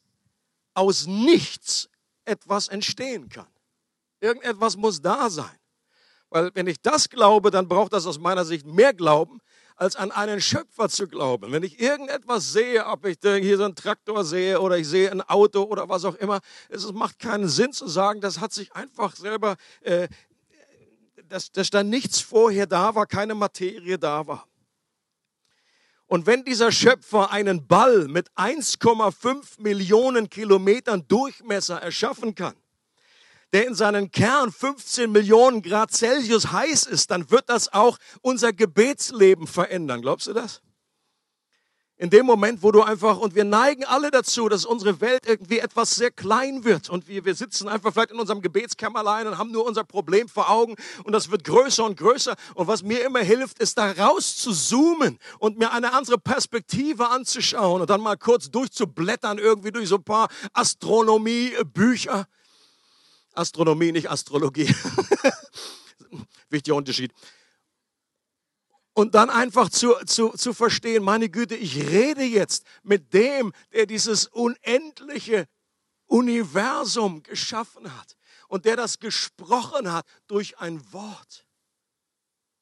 aus 0.74 1.08
nichts 1.08 1.88
etwas 2.24 2.68
entstehen 2.68 3.28
kann. 3.28 3.48
Irgendetwas 4.20 4.76
muss 4.76 5.02
da 5.02 5.28
sein. 5.28 5.59
Weil 6.30 6.50
wenn 6.54 6.66
ich 6.66 6.80
das 6.80 7.10
glaube, 7.10 7.50
dann 7.50 7.68
braucht 7.68 7.92
das 7.92 8.06
aus 8.06 8.18
meiner 8.18 8.44
Sicht 8.44 8.66
mehr 8.66 8.94
Glauben, 8.94 9.40
als 9.76 9.96
an 9.96 10.10
einen 10.12 10.40
Schöpfer 10.40 10.88
zu 10.88 11.08
glauben. 11.08 11.52
Wenn 11.52 11.62
ich 11.62 11.80
irgendetwas 11.80 12.52
sehe, 12.52 12.86
ob 12.86 13.06
ich 13.06 13.18
hier 13.22 13.56
so 13.56 13.64
einen 13.64 13.74
Traktor 13.74 14.24
sehe 14.24 14.60
oder 14.60 14.76
ich 14.76 14.86
sehe 14.86 15.10
ein 15.10 15.22
Auto 15.22 15.62
oder 15.62 15.88
was 15.88 16.04
auch 16.04 16.16
immer, 16.16 16.40
es 16.68 16.90
macht 16.92 17.18
keinen 17.18 17.48
Sinn 17.48 17.72
zu 17.72 17.88
sagen, 17.88 18.20
das 18.20 18.40
hat 18.40 18.52
sich 18.52 18.74
einfach 18.74 19.16
selber, 19.16 19.56
äh, 19.80 20.08
dass, 21.28 21.50
dass 21.50 21.70
da 21.70 21.82
nichts 21.82 22.20
vorher 22.20 22.66
da 22.66 22.94
war, 22.94 23.06
keine 23.06 23.34
Materie 23.34 23.98
da 23.98 24.26
war. 24.26 24.46
Und 26.06 26.26
wenn 26.26 26.44
dieser 26.44 26.72
Schöpfer 26.72 27.30
einen 27.30 27.66
Ball 27.66 28.08
mit 28.08 28.30
1,5 28.32 29.62
Millionen 29.62 30.28
Kilometern 30.28 31.06
Durchmesser 31.08 31.80
erschaffen 31.80 32.34
kann, 32.34 32.54
der 33.52 33.66
in 33.66 33.74
seinen 33.74 34.10
Kern 34.10 34.52
15 34.52 35.10
Millionen 35.10 35.62
Grad 35.62 35.92
Celsius 35.92 36.52
heiß 36.52 36.84
ist, 36.86 37.10
dann 37.10 37.30
wird 37.30 37.48
das 37.48 37.72
auch 37.72 37.98
unser 38.22 38.52
Gebetsleben 38.52 39.46
verändern. 39.46 40.02
Glaubst 40.02 40.26
du 40.26 40.32
das? 40.32 40.62
In 42.00 42.08
dem 42.08 42.24
Moment, 42.24 42.62
wo 42.62 42.72
du 42.72 42.80
einfach, 42.80 43.18
und 43.18 43.34
wir 43.34 43.44
neigen 43.44 43.84
alle 43.84 44.10
dazu, 44.10 44.48
dass 44.48 44.64
unsere 44.64 45.02
Welt 45.02 45.26
irgendwie 45.26 45.58
etwas 45.58 45.96
sehr 45.96 46.10
klein 46.10 46.64
wird 46.64 46.88
und 46.88 47.08
wir, 47.08 47.26
wir 47.26 47.34
sitzen 47.34 47.68
einfach 47.68 47.92
vielleicht 47.92 48.12
in 48.12 48.18
unserem 48.18 48.40
Gebetskämmerlein 48.40 49.26
und 49.26 49.36
haben 49.36 49.50
nur 49.50 49.66
unser 49.66 49.84
Problem 49.84 50.26
vor 50.26 50.48
Augen 50.48 50.76
und 51.04 51.12
das 51.12 51.30
wird 51.30 51.44
größer 51.44 51.84
und 51.84 51.98
größer. 51.98 52.36
Und 52.54 52.68
was 52.68 52.82
mir 52.82 53.04
immer 53.04 53.18
hilft, 53.18 53.58
ist 53.58 53.76
da 53.76 53.92
raus 53.92 54.38
zu 54.38 54.54
zoomen 54.54 55.18
und 55.40 55.58
mir 55.58 55.72
eine 55.74 55.92
andere 55.92 56.16
Perspektive 56.16 57.10
anzuschauen 57.10 57.82
und 57.82 57.90
dann 57.90 58.00
mal 58.00 58.16
kurz 58.16 58.50
durchzublättern 58.50 59.36
irgendwie 59.36 59.70
durch 59.70 59.90
so 59.90 59.96
ein 59.96 60.04
paar 60.04 60.28
Astronomie-Bücher 60.54 62.26
Astronomie, 63.34 63.92
nicht 63.92 64.10
Astrologie. 64.10 64.74
Wichtiger 66.50 66.76
Unterschied. 66.76 67.12
Und 68.92 69.14
dann 69.14 69.30
einfach 69.30 69.70
zu, 69.70 69.94
zu, 70.04 70.30
zu 70.30 70.52
verstehen, 70.52 71.02
meine 71.02 71.30
Güte, 71.30 71.54
ich 71.54 71.76
rede 71.76 72.24
jetzt 72.24 72.64
mit 72.82 73.14
dem, 73.14 73.52
der 73.72 73.86
dieses 73.86 74.26
unendliche 74.26 75.46
Universum 76.06 77.22
geschaffen 77.22 77.96
hat 77.96 78.16
und 78.48 78.64
der 78.64 78.76
das 78.76 78.98
gesprochen 78.98 79.92
hat 79.92 80.06
durch 80.26 80.58
ein 80.58 80.92
Wort. 80.92 81.46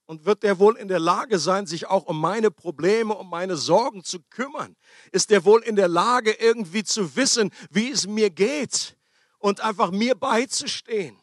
Und 0.04 0.26
wird 0.26 0.42
der 0.42 0.58
wohl 0.58 0.76
in 0.76 0.88
der 0.88 1.00
Lage 1.00 1.38
sein, 1.38 1.66
sich 1.66 1.86
auch 1.86 2.04
um 2.04 2.20
meine 2.20 2.50
Probleme, 2.50 3.14
um 3.14 3.28
meine 3.28 3.56
Sorgen 3.56 4.04
zu 4.04 4.20
kümmern? 4.30 4.76
Ist 5.12 5.30
der 5.30 5.44
wohl 5.44 5.62
in 5.62 5.76
der 5.76 5.88
Lage, 5.88 6.32
irgendwie 6.32 6.84
zu 6.84 7.16
wissen, 7.16 7.50
wie 7.70 7.90
es 7.90 8.06
mir 8.06 8.30
geht? 8.30 8.97
Und 9.38 9.60
einfach 9.60 9.90
mir 9.90 10.14
beizustehen. 10.14 11.16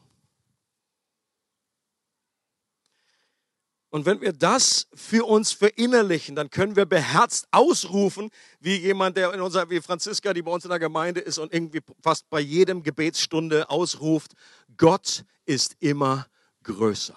Und 3.95 4.05
wenn 4.05 4.19
wir 4.19 4.33
das 4.33 4.87
für 4.93 5.25
uns 5.25 5.53
verinnerlichen, 5.53 6.35
dann 6.35 6.49
können 6.49 6.75
wir 6.75 6.85
beherzt 6.85 7.47
ausrufen, 7.51 8.29
wie 8.59 8.75
jemand, 8.75 9.15
der 9.15 9.33
in 9.33 9.39
unserer, 9.39 9.69
wie 9.69 9.79
Franziska, 9.79 10.33
die 10.33 10.41
bei 10.41 10.51
uns 10.51 10.65
in 10.65 10.69
der 10.69 10.79
Gemeinde 10.79 11.21
ist 11.21 11.37
und 11.37 11.53
irgendwie 11.53 11.79
fast 12.03 12.29
bei 12.29 12.41
jedem 12.41 12.83
Gebetsstunde 12.83 13.69
ausruft, 13.69 14.33
Gott 14.75 15.23
ist 15.45 15.77
immer 15.79 16.27
größer. 16.63 17.15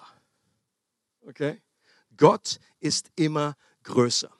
Okay? 1.27 1.61
Gott 2.15 2.59
ist 2.79 3.11
immer 3.17 3.57
größer. 3.83 4.31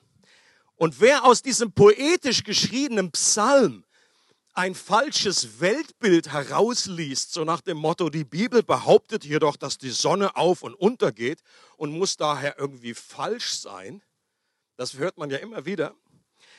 Und 0.76 0.98
wer 0.98 1.24
aus 1.24 1.42
diesem 1.42 1.72
poetisch 1.72 2.42
geschriebenen 2.42 3.10
Psalm 3.12 3.84
ein 4.52 4.74
falsches 4.74 5.60
Weltbild 5.60 6.32
herausliest, 6.32 7.32
so 7.32 7.44
nach 7.44 7.60
dem 7.60 7.78
Motto, 7.78 8.10
die 8.10 8.24
Bibel 8.24 8.62
behauptet 8.62 9.24
hier 9.24 9.40
doch, 9.40 9.56
dass 9.56 9.78
die 9.78 9.90
Sonne 9.90 10.36
auf 10.36 10.62
und 10.62 10.74
untergeht 10.74 11.42
und 11.76 11.92
muss 11.92 12.16
daher 12.16 12.58
irgendwie 12.58 12.94
falsch 12.94 13.54
sein, 13.54 14.02
das 14.76 14.94
hört 14.94 15.18
man 15.18 15.30
ja 15.30 15.38
immer 15.38 15.66
wieder. 15.66 15.94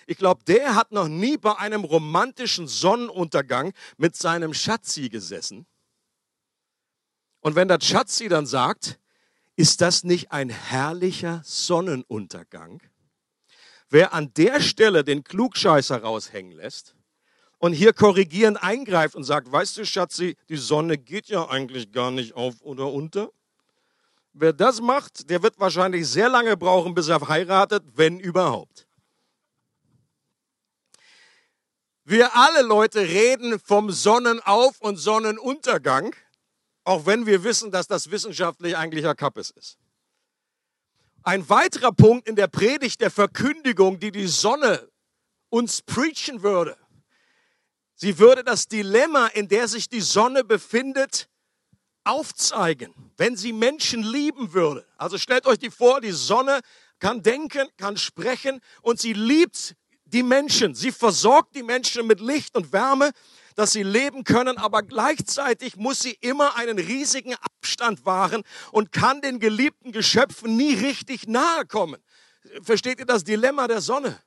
Ich 0.05 0.17
glaube, 0.17 0.43
der 0.45 0.75
hat 0.75 0.91
noch 0.91 1.07
nie 1.07 1.37
bei 1.37 1.57
einem 1.57 1.83
romantischen 1.83 2.67
Sonnenuntergang 2.67 3.73
mit 3.97 4.15
seinem 4.15 4.53
Schatzi 4.53 5.09
gesessen. 5.09 5.65
Und 7.39 7.55
wenn 7.55 7.67
der 7.67 7.79
Schatzi 7.81 8.29
dann 8.29 8.45
sagt, 8.45 8.99
ist 9.55 9.81
das 9.81 10.03
nicht 10.03 10.31
ein 10.31 10.49
herrlicher 10.49 11.41
Sonnenuntergang? 11.43 12.81
Wer 13.89 14.13
an 14.13 14.33
der 14.35 14.61
Stelle 14.61 15.03
den 15.03 15.23
Klugscheißer 15.23 16.01
raushängen 16.01 16.53
lässt, 16.53 16.95
und 17.61 17.73
hier 17.73 17.93
korrigierend 17.93 18.61
eingreift 18.61 19.15
und 19.15 19.23
sagt, 19.23 19.51
weißt 19.51 19.77
du, 19.77 19.85
Schatzi, 19.85 20.35
die 20.49 20.57
Sonne 20.57 20.97
geht 20.97 21.27
ja 21.27 21.47
eigentlich 21.47 21.91
gar 21.91 22.09
nicht 22.09 22.33
auf 22.33 22.55
oder 22.61 22.91
unter. 22.91 23.31
Wer 24.33 24.51
das 24.51 24.81
macht, 24.81 25.29
der 25.29 25.43
wird 25.43 25.59
wahrscheinlich 25.59 26.07
sehr 26.07 26.27
lange 26.27 26.57
brauchen, 26.57 26.95
bis 26.95 27.07
er 27.07 27.21
heiratet, 27.27 27.83
wenn 27.93 28.19
überhaupt. 28.19 28.87
Wir 32.03 32.35
alle 32.35 32.63
Leute 32.63 33.01
reden 33.01 33.59
vom 33.59 33.91
Sonnenauf- 33.91 34.81
und 34.81 34.97
Sonnenuntergang, 34.97 36.15
auch 36.83 37.05
wenn 37.05 37.27
wir 37.27 37.43
wissen, 37.43 37.69
dass 37.69 37.87
das 37.87 38.09
wissenschaftlich 38.09 38.75
eigentlich 38.75 39.05
Kappes 39.17 39.51
ist. 39.51 39.77
Ein 41.21 41.47
weiterer 41.47 41.91
Punkt 41.91 42.27
in 42.27 42.35
der 42.35 42.47
Predigt 42.47 43.01
der 43.01 43.11
Verkündigung, 43.11 43.99
die 43.99 44.11
die 44.11 44.25
Sonne 44.25 44.89
uns 45.49 45.83
preachen 45.83 46.41
würde, 46.41 46.75
Sie 48.03 48.17
würde 48.17 48.43
das 48.43 48.67
Dilemma, 48.67 49.27
in 49.27 49.47
der 49.47 49.67
sich 49.67 49.87
die 49.87 50.01
Sonne 50.01 50.43
befindet, 50.43 51.29
aufzeigen, 52.03 52.95
wenn 53.15 53.37
sie 53.37 53.53
Menschen 53.53 54.01
lieben 54.01 54.53
würde. 54.53 54.87
Also 54.97 55.19
stellt 55.19 55.45
euch 55.45 55.59
die 55.59 55.69
vor, 55.69 56.01
die 56.01 56.09
Sonne 56.09 56.61
kann 56.97 57.21
denken, 57.21 57.67
kann 57.77 57.97
sprechen 57.97 58.59
und 58.81 58.99
sie 58.99 59.13
liebt 59.13 59.75
die 60.05 60.23
Menschen. 60.23 60.73
Sie 60.73 60.91
versorgt 60.91 61.53
die 61.55 61.61
Menschen 61.61 62.07
mit 62.07 62.21
Licht 62.21 62.57
und 62.57 62.73
Wärme, 62.73 63.11
dass 63.53 63.73
sie 63.73 63.83
leben 63.83 64.23
können, 64.23 64.57
aber 64.57 64.81
gleichzeitig 64.81 65.75
muss 65.75 65.99
sie 65.99 66.17
immer 66.21 66.55
einen 66.55 66.79
riesigen 66.79 67.35
Abstand 67.35 68.03
wahren 68.03 68.41
und 68.71 68.91
kann 68.91 69.21
den 69.21 69.39
geliebten 69.39 69.91
Geschöpfen 69.91 70.57
nie 70.57 70.73
richtig 70.73 71.27
nahe 71.27 71.67
kommen. 71.67 72.01
Versteht 72.63 72.97
ihr 72.97 73.05
das 73.05 73.23
Dilemma 73.23 73.67
der 73.67 73.81
Sonne? 73.81 74.19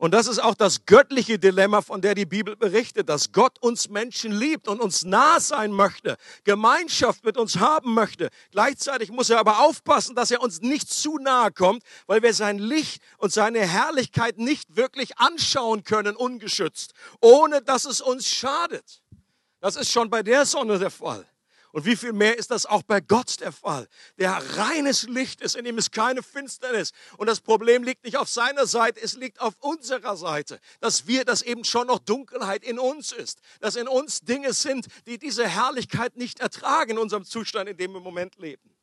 Und 0.00 0.12
das 0.12 0.28
ist 0.28 0.38
auch 0.38 0.54
das 0.54 0.86
göttliche 0.86 1.38
Dilemma, 1.38 1.82
von 1.82 2.00
der 2.00 2.14
die 2.14 2.24
Bibel 2.24 2.56
berichtet, 2.56 3.10
dass 3.10 3.32
Gott 3.32 3.58
uns 3.60 3.90
Menschen 3.90 4.32
liebt 4.32 4.66
und 4.66 4.80
uns 4.80 5.04
nah 5.04 5.38
sein 5.40 5.72
möchte, 5.72 6.16
Gemeinschaft 6.44 7.22
mit 7.22 7.36
uns 7.36 7.58
haben 7.58 7.92
möchte. 7.92 8.30
Gleichzeitig 8.50 9.10
muss 9.10 9.28
er 9.28 9.38
aber 9.38 9.60
aufpassen, 9.60 10.16
dass 10.16 10.30
er 10.30 10.40
uns 10.40 10.62
nicht 10.62 10.90
zu 10.90 11.18
nahe 11.18 11.52
kommt, 11.52 11.82
weil 12.06 12.22
wir 12.22 12.32
sein 12.32 12.58
Licht 12.58 13.02
und 13.18 13.30
seine 13.30 13.60
Herrlichkeit 13.60 14.38
nicht 14.38 14.74
wirklich 14.74 15.18
anschauen 15.18 15.84
können, 15.84 16.16
ungeschützt, 16.16 16.94
ohne 17.20 17.60
dass 17.60 17.84
es 17.84 18.00
uns 18.00 18.26
schadet. 18.26 19.02
Das 19.60 19.76
ist 19.76 19.92
schon 19.92 20.08
bei 20.08 20.22
der 20.22 20.46
Sonne 20.46 20.78
der 20.78 20.90
Fall. 20.90 21.29
Und 21.72 21.84
wie 21.86 21.96
viel 21.96 22.12
mehr 22.12 22.36
ist 22.38 22.50
das 22.50 22.66
auch 22.66 22.82
bei 22.82 23.00
Gott 23.00 23.40
der 23.40 23.52
Fall, 23.52 23.88
der 24.18 24.32
reines 24.56 25.04
Licht 25.04 25.40
ist, 25.40 25.54
in 25.56 25.64
dem 25.64 25.78
es 25.78 25.90
keine 25.90 26.22
Finsternis. 26.22 26.90
Und 27.16 27.28
das 27.28 27.40
Problem 27.40 27.82
liegt 27.82 28.04
nicht 28.04 28.16
auf 28.16 28.28
seiner 28.28 28.66
Seite, 28.66 29.00
es 29.00 29.14
liegt 29.14 29.40
auf 29.40 29.54
unserer 29.60 30.16
Seite, 30.16 30.60
dass 30.80 31.06
wir, 31.06 31.24
dass 31.24 31.42
eben 31.42 31.64
schon 31.64 31.86
noch 31.86 32.00
Dunkelheit 32.00 32.64
in 32.64 32.78
uns 32.78 33.12
ist, 33.12 33.40
dass 33.60 33.76
in 33.76 33.88
uns 33.88 34.20
Dinge 34.20 34.52
sind, 34.52 34.86
die 35.06 35.18
diese 35.18 35.46
Herrlichkeit 35.46 36.16
nicht 36.16 36.40
ertragen 36.40 36.92
in 36.92 36.98
unserem 36.98 37.24
Zustand, 37.24 37.68
in 37.68 37.76
dem 37.76 37.92
wir 37.92 37.98
im 37.98 38.04
Moment 38.04 38.36
leben. 38.36 38.79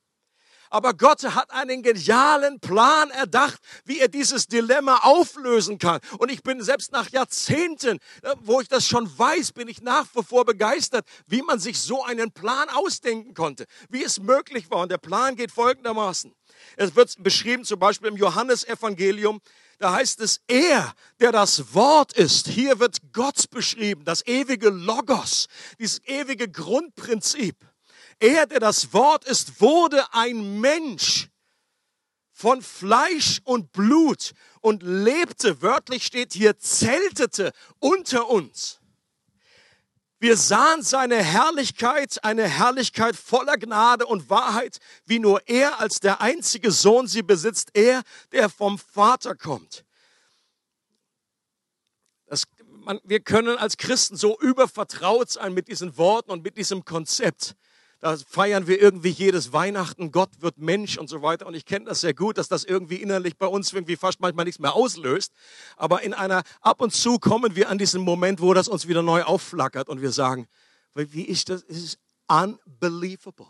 Aber 0.70 0.94
Gott 0.94 1.24
hat 1.24 1.52
einen 1.52 1.84
genialen 1.84 2.60
Plan 2.60 3.10
erdacht, 3.12 3.60
wie 3.86 4.00
er 4.00 4.08
dieses 4.08 4.48
Dilemma 4.48 4.98
auflösen 5.04 5.78
kann. 5.78 6.00
Und 6.18 6.32
ich 6.32 6.44
bin 6.44 6.62
selbst 6.62 6.92
nach 6.92 7.10
Jahrzehnten, 7.10 8.00
äh, 8.22 8.36
wo 8.42 8.62
ich 8.62 8.68
das 8.68 8.88
schon 8.88 9.10
weiß, 9.18 9.52
bin 9.54 9.68
ich 9.68 9.82
nach 9.82 10.08
wie 10.14 10.24
vor 10.24 10.46
begeistert, 10.46 11.06
wie 11.28 11.42
man 11.42 11.60
sich 11.60 11.80
so 11.80 12.04
einen 12.04 12.32
Plan 12.32 12.70
ausdenken 12.70 13.34
konnte, 13.34 13.66
wie 13.90 14.04
es 14.04 14.20
möglich 14.20 14.70
war. 14.70 14.82
Und 14.82 14.92
der 14.92 14.98
Plan 14.98 15.36
geht 15.36 15.52
folgendermaßen. 15.52 16.34
Es 16.76 16.96
wird 16.96 17.16
beschrieben 17.24 17.64
zum 17.64 17.80
Beispiel 17.80 18.10
im 18.10 18.18
Johannesevangelium, 18.18 19.42
da 19.80 19.94
heißt 19.94 20.22
es, 20.22 20.42
er, 20.48 20.94
der 21.20 21.32
das 21.32 21.76
Wort 21.76 22.14
ist, 22.14 22.48
hier 22.48 22.80
wird 22.80 22.98
Gott 23.14 23.50
beschrieben, 23.52 24.04
das 24.06 24.26
ewige 24.26 24.70
Logos, 24.70 25.48
dieses 25.78 26.02
ewige 26.06 26.50
Grundprinzip. 26.50 27.67
Er, 28.20 28.48
der 28.48 28.60
das 28.60 28.94
Wort 28.94 29.26
ist, 29.26 29.62
wurde 29.62 30.14
ein 30.14 30.60
Mensch 30.60 31.30
von 32.32 32.62
Fleisch 32.62 33.42
und 33.44 33.72
Blut 33.72 34.34
und 34.62 34.84
lebte, 34.84 35.62
wörtlich 35.62 36.06
steht 36.06 36.34
hier, 36.34 36.58
zeltete 36.60 37.52
unter 37.80 38.30
uns. 38.30 38.80
Wir 40.20 40.36
sahen 40.36 40.82
seine 40.82 41.24
Herrlichkeit, 41.24 42.24
eine 42.24 42.48
Herrlichkeit 42.48 43.16
voller 43.16 43.58
Gnade 43.58 44.08
und 44.08 44.32
Wahrheit, 44.32 44.80
wie 45.06 45.20
nur 45.20 45.48
er 45.48 45.80
als 45.80 46.00
der 46.00 46.22
einzige 46.22 46.72
Sohn 46.72 47.08
sie 47.08 47.22
besitzt, 47.22 47.70
er, 47.74 48.02
der 48.32 48.50
vom 48.50 48.80
Vater 48.80 49.36
kommt. 49.36 49.86
Das, 52.26 52.44
man, 52.66 53.00
wir 53.04 53.20
können 53.20 53.58
als 53.58 53.78
Christen 53.78 54.18
so 54.18 54.40
übervertraut 54.40 55.30
sein 55.30 55.54
mit 55.54 55.68
diesen 55.68 55.98
Worten 55.98 56.32
und 56.32 56.44
mit 56.44 56.58
diesem 56.58 56.84
Konzept. 56.84 57.56
Da 58.00 58.16
feiern 58.16 58.68
wir 58.68 58.80
irgendwie 58.80 59.10
jedes 59.10 59.54
Weihnachten, 59.54 60.12
Gott 60.12 60.30
wird 60.40 60.60
Mensch 60.60 60.98
und 60.98 61.08
so 61.08 61.24
weiter. 61.24 61.48
Und 61.48 61.56
ich 61.56 61.66
kenne 61.66 61.86
das 61.86 62.02
sehr 62.02 62.14
gut, 62.14 62.38
dass 62.38 62.48
das 62.48 62.64
irgendwie 62.64 62.98
innerlich 62.98 63.38
bei 63.38 63.48
uns 63.48 63.74
irgendwie 63.74 63.96
fast 63.96 64.20
manchmal 64.20 64.46
nichts 64.46 64.60
mehr 64.60 64.74
auslöst. 64.74 65.34
Aber 65.78 66.04
in 66.04 66.14
einer, 66.14 66.44
ab 66.62 66.82
und 66.82 66.94
zu 66.94 67.18
kommen 67.18 67.56
wir 67.56 67.70
an 67.70 67.80
diesen 67.80 68.02
Moment, 68.02 68.40
wo 68.40 68.54
das 68.54 68.68
uns 68.68 68.88
wieder 68.88 69.02
neu 69.02 69.24
aufflackert 69.24 69.90
und 69.90 70.02
wir 70.02 70.12
sagen, 70.12 70.48
wie 70.94 71.24
ist 71.24 71.50
das? 71.50 71.64
Es 71.68 71.78
ist 71.84 72.00
unbelievable, 72.28 73.48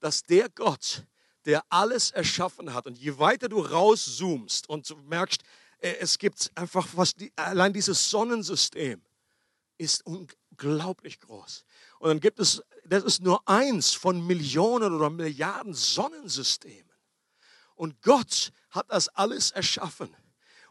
dass 0.00 0.22
der 0.22 0.48
Gott, 0.48 1.04
der 1.44 1.62
alles 1.68 2.10
erschaffen 2.10 2.74
hat 2.74 2.86
und 2.86 2.98
je 2.98 3.18
weiter 3.18 3.48
du 3.48 3.60
rauszoomst 3.60 4.68
und 4.68 5.08
merkst, 5.08 5.42
äh, 5.78 5.96
es 6.00 6.18
gibt 6.18 6.50
einfach 6.54 6.88
was, 6.94 7.14
allein 7.36 7.72
dieses 7.72 8.10
Sonnensystem 8.10 9.02
ist 9.78 10.04
unglaublich 10.52 11.20
groß. 11.20 11.64
Und 11.98 12.08
dann 12.08 12.20
gibt 12.20 12.38
es, 12.38 12.62
das 12.84 13.04
ist 13.04 13.22
nur 13.22 13.46
eins 13.48 13.94
von 13.94 14.26
Millionen 14.26 14.94
oder 14.94 15.10
Milliarden 15.10 15.74
Sonnensystemen. 15.74 16.90
Und 17.74 18.00
Gott 18.02 18.52
hat 18.70 18.86
das 18.90 19.08
alles 19.08 19.50
erschaffen. 19.50 20.14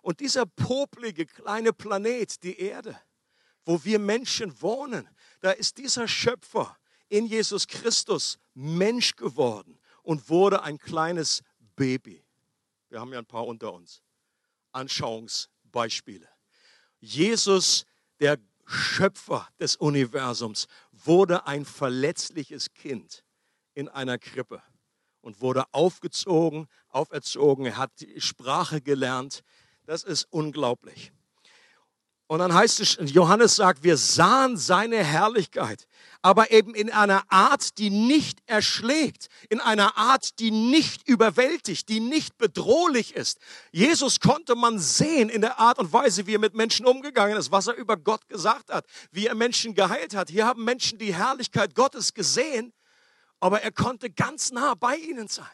Und 0.01 0.19
dieser 0.19 0.45
poplige 0.45 1.25
kleine 1.25 1.73
Planet, 1.73 2.41
die 2.43 2.59
Erde, 2.59 2.99
wo 3.65 3.83
wir 3.83 3.99
Menschen 3.99 4.61
wohnen, 4.61 5.07
da 5.41 5.51
ist 5.51 5.77
dieser 5.77 6.07
Schöpfer 6.07 6.77
in 7.09 7.25
Jesus 7.25 7.67
Christus 7.67 8.39
Mensch 8.53 9.15
geworden 9.15 9.79
und 10.03 10.29
wurde 10.29 10.63
ein 10.63 10.77
kleines 10.79 11.43
Baby. 11.75 12.23
Wir 12.89 12.99
haben 12.99 13.13
ja 13.13 13.19
ein 13.19 13.25
paar 13.25 13.45
unter 13.45 13.73
uns. 13.73 14.01
Anschauungsbeispiele. 14.71 16.27
Jesus, 16.99 17.85
der 18.19 18.37
Schöpfer 18.71 19.47
des 19.59 19.75
Universums, 19.75 20.67
wurde 20.91 21.45
ein 21.45 21.65
verletzliches 21.65 22.73
Kind 22.73 23.23
in 23.73 23.89
einer 23.89 24.17
Krippe 24.17 24.61
und 25.21 25.41
wurde 25.41 25.65
aufgezogen, 25.71 26.67
auferzogen. 26.89 27.65
Er 27.65 27.77
hat 27.77 27.91
die 27.99 28.19
Sprache 28.21 28.81
gelernt. 28.81 29.43
Das 29.85 30.03
ist 30.03 30.25
unglaublich. 30.31 31.11
Und 32.31 32.39
dann 32.39 32.53
heißt 32.53 32.79
es, 32.79 32.97
Johannes 33.11 33.57
sagt, 33.57 33.83
wir 33.83 33.97
sahen 33.97 34.55
seine 34.55 35.03
Herrlichkeit, 35.03 35.85
aber 36.21 36.49
eben 36.51 36.73
in 36.73 36.89
einer 36.89 37.29
Art, 37.29 37.77
die 37.77 37.89
nicht 37.89 38.39
erschlägt, 38.45 39.27
in 39.49 39.59
einer 39.59 39.97
Art, 39.97 40.39
die 40.39 40.49
nicht 40.49 41.05
überwältigt, 41.09 41.89
die 41.89 41.99
nicht 41.99 42.37
bedrohlich 42.37 43.17
ist. 43.17 43.39
Jesus 43.73 44.21
konnte 44.21 44.55
man 44.55 44.79
sehen 44.79 45.27
in 45.27 45.41
der 45.41 45.59
Art 45.59 45.77
und 45.77 45.91
Weise, 45.91 46.25
wie 46.25 46.35
er 46.35 46.39
mit 46.39 46.53
Menschen 46.53 46.85
umgegangen 46.85 47.35
ist, 47.35 47.51
was 47.51 47.67
er 47.67 47.73
über 47.73 47.97
Gott 47.97 48.25
gesagt 48.29 48.71
hat, 48.71 48.85
wie 49.11 49.27
er 49.27 49.35
Menschen 49.35 49.75
geheilt 49.75 50.15
hat. 50.15 50.29
Hier 50.29 50.45
haben 50.45 50.63
Menschen 50.63 50.99
die 50.99 51.13
Herrlichkeit 51.13 51.75
Gottes 51.75 52.13
gesehen, 52.13 52.71
aber 53.41 53.61
er 53.61 53.73
konnte 53.73 54.09
ganz 54.09 54.53
nah 54.53 54.73
bei 54.75 54.95
ihnen 54.95 55.27
sein. 55.27 55.45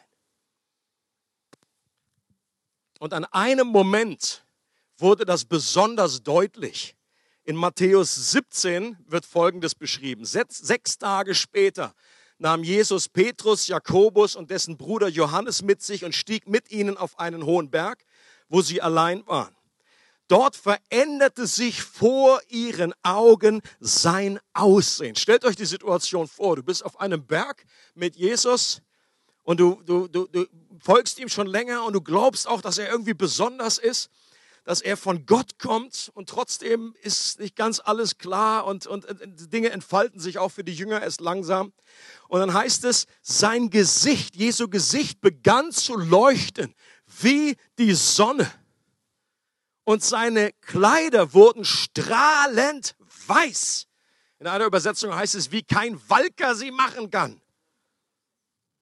Und 3.00 3.12
an 3.12 3.24
einem 3.24 3.66
Moment, 3.66 4.44
wurde 5.00 5.24
das 5.24 5.44
besonders 5.44 6.22
deutlich. 6.22 6.96
In 7.44 7.56
Matthäus 7.56 8.14
17 8.32 8.98
wird 9.06 9.24
Folgendes 9.24 9.74
beschrieben. 9.74 10.24
Sechs, 10.24 10.98
Tage 10.98 11.34
später 11.34 11.94
nahm 12.38 12.62
Jesus 12.62 13.08
Petrus, 13.08 13.68
Jakobus 13.68 14.36
und 14.36 14.50
dessen 14.50 14.76
Bruder 14.76 15.08
Johannes 15.08 15.62
mit 15.62 15.82
sich 15.82 16.04
und 16.04 16.14
stieg 16.14 16.46
mit 16.46 16.70
ihnen 16.70 16.96
auf 16.96 17.18
einen 17.18 17.44
hohen 17.44 17.70
Berg, 17.70 18.04
wo 18.48 18.60
sie 18.60 18.82
allein 18.82 19.26
waren. 19.26 19.54
Dort 20.28 20.56
veränderte 20.56 21.46
sich 21.46 21.82
vor 21.82 22.40
ihren 22.48 22.92
Augen 23.02 23.62
sein 23.80 24.38
Aussehen. 24.52 25.16
Stellt 25.16 25.46
euch 25.46 25.56
die 25.56 25.64
Situation 25.64 26.28
vor, 26.28 26.56
du 26.56 26.62
bist 26.62 26.84
auf 26.84 27.00
einem 27.00 27.26
Berg 27.26 27.64
mit 27.94 28.14
Jesus 28.14 28.82
und 29.42 29.58
du, 29.58 29.80
du, 29.86 30.06
du, 30.06 30.26
du 30.26 30.44
folgst 30.80 31.18
ihm 31.18 31.30
schon 31.30 31.46
länger 31.46 31.82
und 31.84 31.94
du 31.94 32.02
glaubst 32.02 32.46
auch, 32.46 32.60
dass 32.60 32.76
er 32.76 32.90
irgendwie 32.90 33.14
besonders 33.14 33.78
ist 33.78 34.10
dass 34.68 34.82
er 34.82 34.98
von 34.98 35.24
Gott 35.24 35.58
kommt 35.58 36.10
und 36.12 36.28
trotzdem 36.28 36.94
ist 37.00 37.40
nicht 37.40 37.56
ganz 37.56 37.80
alles 37.80 38.18
klar 38.18 38.66
und, 38.66 38.86
und, 38.86 39.06
und 39.06 39.50
Dinge 39.50 39.70
entfalten 39.70 40.20
sich 40.20 40.36
auch 40.36 40.50
für 40.50 40.62
die 40.62 40.74
Jünger 40.74 41.00
erst 41.00 41.22
langsam. 41.22 41.72
Und 42.28 42.40
dann 42.40 42.52
heißt 42.52 42.84
es, 42.84 43.06
sein 43.22 43.70
Gesicht, 43.70 44.36
Jesu 44.36 44.68
Gesicht 44.68 45.22
begann 45.22 45.72
zu 45.72 45.96
leuchten 45.96 46.74
wie 47.22 47.56
die 47.78 47.94
Sonne. 47.94 48.46
Und 49.84 50.04
seine 50.04 50.52
Kleider 50.60 51.32
wurden 51.32 51.64
strahlend 51.64 52.94
weiß. 53.26 53.86
In 54.38 54.48
einer 54.48 54.66
Übersetzung 54.66 55.14
heißt 55.14 55.34
es, 55.34 55.50
wie 55.50 55.62
kein 55.62 55.98
Walker 56.10 56.54
sie 56.54 56.72
machen 56.72 57.10
kann. 57.10 57.40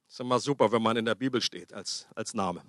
Das 0.07 0.15
ist 0.15 0.21
immer 0.21 0.41
super, 0.41 0.73
wenn 0.73 0.83
man 0.83 0.97
in 0.97 1.05
der 1.05 1.15
Bibel 1.15 1.41
steht 1.41 1.73
als, 1.73 2.09
als 2.17 2.35
Name. 2.35 2.65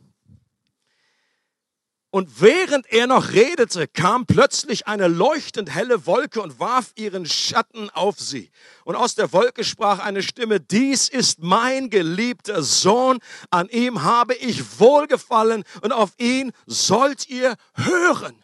Und 2.09 2.41
während 2.41 2.85
er 2.87 3.05
noch 3.05 3.33
redete, 3.33 3.85
kam 3.87 4.25
plötzlich 4.25 4.87
eine 4.87 5.07
leuchtend 5.07 5.73
helle 5.73 6.05
Wolke 6.05 6.41
und 6.41 6.57
warf 6.57 6.93
ihren 6.95 7.25
Schatten 7.25 7.89
auf 7.89 8.17
sie. 8.19 8.49
Und 8.85 8.95
aus 8.95 9.15
der 9.15 9.33
Wolke 9.33 9.65
sprach 9.65 9.99
eine 9.99 10.23
Stimme, 10.23 10.61
dies 10.61 11.09
ist 11.09 11.39
mein 11.43 11.89
geliebter 11.89 12.63
Sohn, 12.63 13.19
an 13.49 13.67
ihm 13.69 14.03
habe 14.03 14.35
ich 14.35 14.79
wohlgefallen 14.79 15.65
und 15.81 15.91
auf 15.91 16.11
ihn 16.17 16.53
sollt 16.65 17.27
ihr 17.27 17.55
hören. 17.73 18.41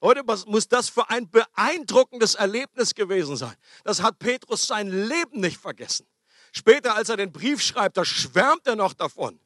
Leute, 0.00 0.22
was 0.26 0.46
muss 0.46 0.68
das 0.68 0.88
für 0.88 1.10
ein 1.10 1.28
beeindruckendes 1.30 2.36
Erlebnis 2.36 2.94
gewesen 2.94 3.36
sein? 3.36 3.54
Das 3.82 4.02
hat 4.02 4.18
Petrus 4.18 4.66
sein 4.66 4.88
Leben 5.08 5.40
nicht 5.40 5.56
vergessen. 5.56 6.06
Später, 6.52 6.94
als 6.94 7.08
er 7.08 7.16
den 7.16 7.32
Brief 7.32 7.60
schreibt, 7.60 7.96
da 7.96 8.04
schwärmt 8.04 8.66
er 8.66 8.76
noch 8.76 8.92
davon. 8.92 9.40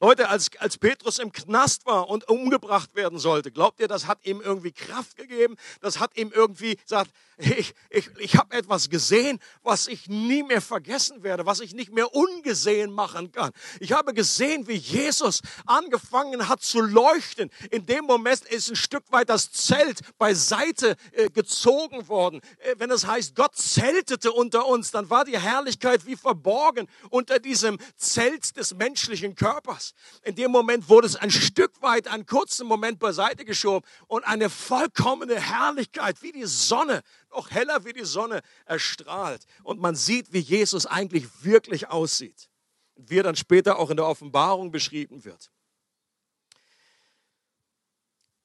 Leute, 0.00 0.28
als, 0.28 0.50
als 0.58 0.78
Petrus 0.78 1.18
im 1.18 1.32
Knast 1.32 1.84
war 1.86 2.08
und 2.08 2.28
umgebracht 2.28 2.94
werden 2.94 3.18
sollte, 3.18 3.50
glaubt 3.50 3.80
ihr, 3.80 3.88
das 3.88 4.06
hat 4.06 4.24
ihm 4.24 4.40
irgendwie 4.40 4.70
Kraft 4.70 5.16
gegeben? 5.16 5.56
Das 5.80 5.98
hat 5.98 6.16
ihm 6.16 6.30
irgendwie 6.32 6.76
gesagt, 6.76 7.10
ich, 7.38 7.74
ich, 7.90 8.10
ich 8.18 8.36
habe 8.36 8.56
etwas 8.56 8.90
gesehen, 8.90 9.38
was 9.62 9.86
ich 9.86 10.08
nie 10.08 10.42
mehr 10.42 10.60
vergessen 10.60 11.22
werde, 11.22 11.46
was 11.46 11.60
ich 11.60 11.72
nicht 11.72 11.92
mehr 11.92 12.14
ungesehen 12.14 12.92
machen 12.92 13.30
kann. 13.30 13.52
Ich 13.78 13.92
habe 13.92 14.12
gesehen, 14.12 14.66
wie 14.66 14.74
Jesus 14.74 15.40
angefangen 15.64 16.48
hat 16.48 16.62
zu 16.62 16.80
leuchten. 16.80 17.50
In 17.70 17.86
dem 17.86 18.04
Moment 18.06 18.44
ist 18.46 18.70
ein 18.70 18.76
Stück 18.76 19.04
weit 19.10 19.28
das 19.28 19.52
Zelt 19.52 20.00
beiseite 20.18 20.96
äh, 21.12 21.30
gezogen 21.30 22.08
worden. 22.08 22.40
Äh, 22.58 22.74
wenn 22.78 22.90
es 22.90 23.06
heißt, 23.06 23.36
Gott 23.36 23.54
zeltete 23.56 24.32
unter 24.32 24.66
uns, 24.66 24.90
dann 24.90 25.08
war 25.08 25.24
die 25.24 25.38
Herrlichkeit 25.38 26.06
wie 26.06 26.16
verborgen 26.16 26.88
unter 27.10 27.38
diesem 27.38 27.78
Zelt 27.96 28.56
des 28.56 28.74
menschlichen 28.74 29.36
Körpers. 29.36 29.87
In 30.22 30.34
dem 30.34 30.50
Moment 30.50 30.88
wurde 30.88 31.06
es 31.06 31.16
ein 31.16 31.30
Stück 31.30 31.82
weit, 31.82 32.08
einen 32.08 32.26
kurzen 32.26 32.66
Moment 32.66 32.98
beiseite 32.98 33.44
geschoben 33.44 33.86
und 34.06 34.24
eine 34.24 34.50
vollkommene 34.50 35.40
Herrlichkeit 35.40 36.22
wie 36.22 36.32
die 36.32 36.46
Sonne 36.46 37.02
noch 37.30 37.50
heller 37.50 37.84
wie 37.84 37.92
die 37.92 38.04
Sonne 38.04 38.42
erstrahlt. 38.64 39.44
Und 39.62 39.80
man 39.80 39.94
sieht, 39.94 40.32
wie 40.32 40.40
Jesus 40.40 40.86
eigentlich 40.86 41.26
wirklich 41.42 41.88
aussieht. 41.88 42.48
Wie 42.96 43.18
er 43.18 43.22
dann 43.22 43.36
später 43.36 43.78
auch 43.78 43.90
in 43.90 43.96
der 43.96 44.06
Offenbarung 44.06 44.70
beschrieben 44.70 45.24
wird. 45.24 45.50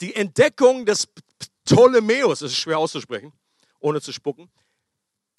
Die 0.02 0.16
Entdeckung 0.16 0.86
des 0.86 1.08
Ptolemäus, 1.66 2.40
das 2.40 2.52
ist 2.52 2.58
schwer 2.58 2.78
auszusprechen, 2.78 3.32
ohne 3.80 4.02
zu 4.02 4.12
spucken, 4.12 4.52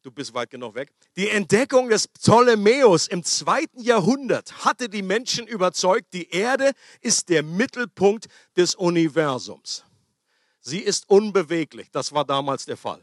du 0.05 0.11
bist 0.11 0.35
weit 0.35 0.51
genug 0.51 0.75
weg. 0.75 0.93
Die 1.17 1.31
Entdeckung 1.31 1.89
des 1.89 2.07
Ptolemäus 2.07 3.09
im 3.09 3.25
zweiten 3.25 3.81
Jahrhundert 3.81 4.65
hatte 4.65 4.89
die 4.89 5.03
Menschen 5.03 5.47
überzeugt, 5.47 6.13
die 6.13 6.31
Erde 6.31 6.73
ist 7.01 7.31
der 7.31 7.43
Mittelpunkt 7.43 8.27
des 8.57 8.75
Universums. 8.75 9.85
Sie 10.61 10.81
ist 10.81 11.09
unbeweglich. 11.09 11.91
Das 11.91 12.13
war 12.13 12.25
damals 12.25 12.67
der 12.67 12.77
Fall. 12.77 13.03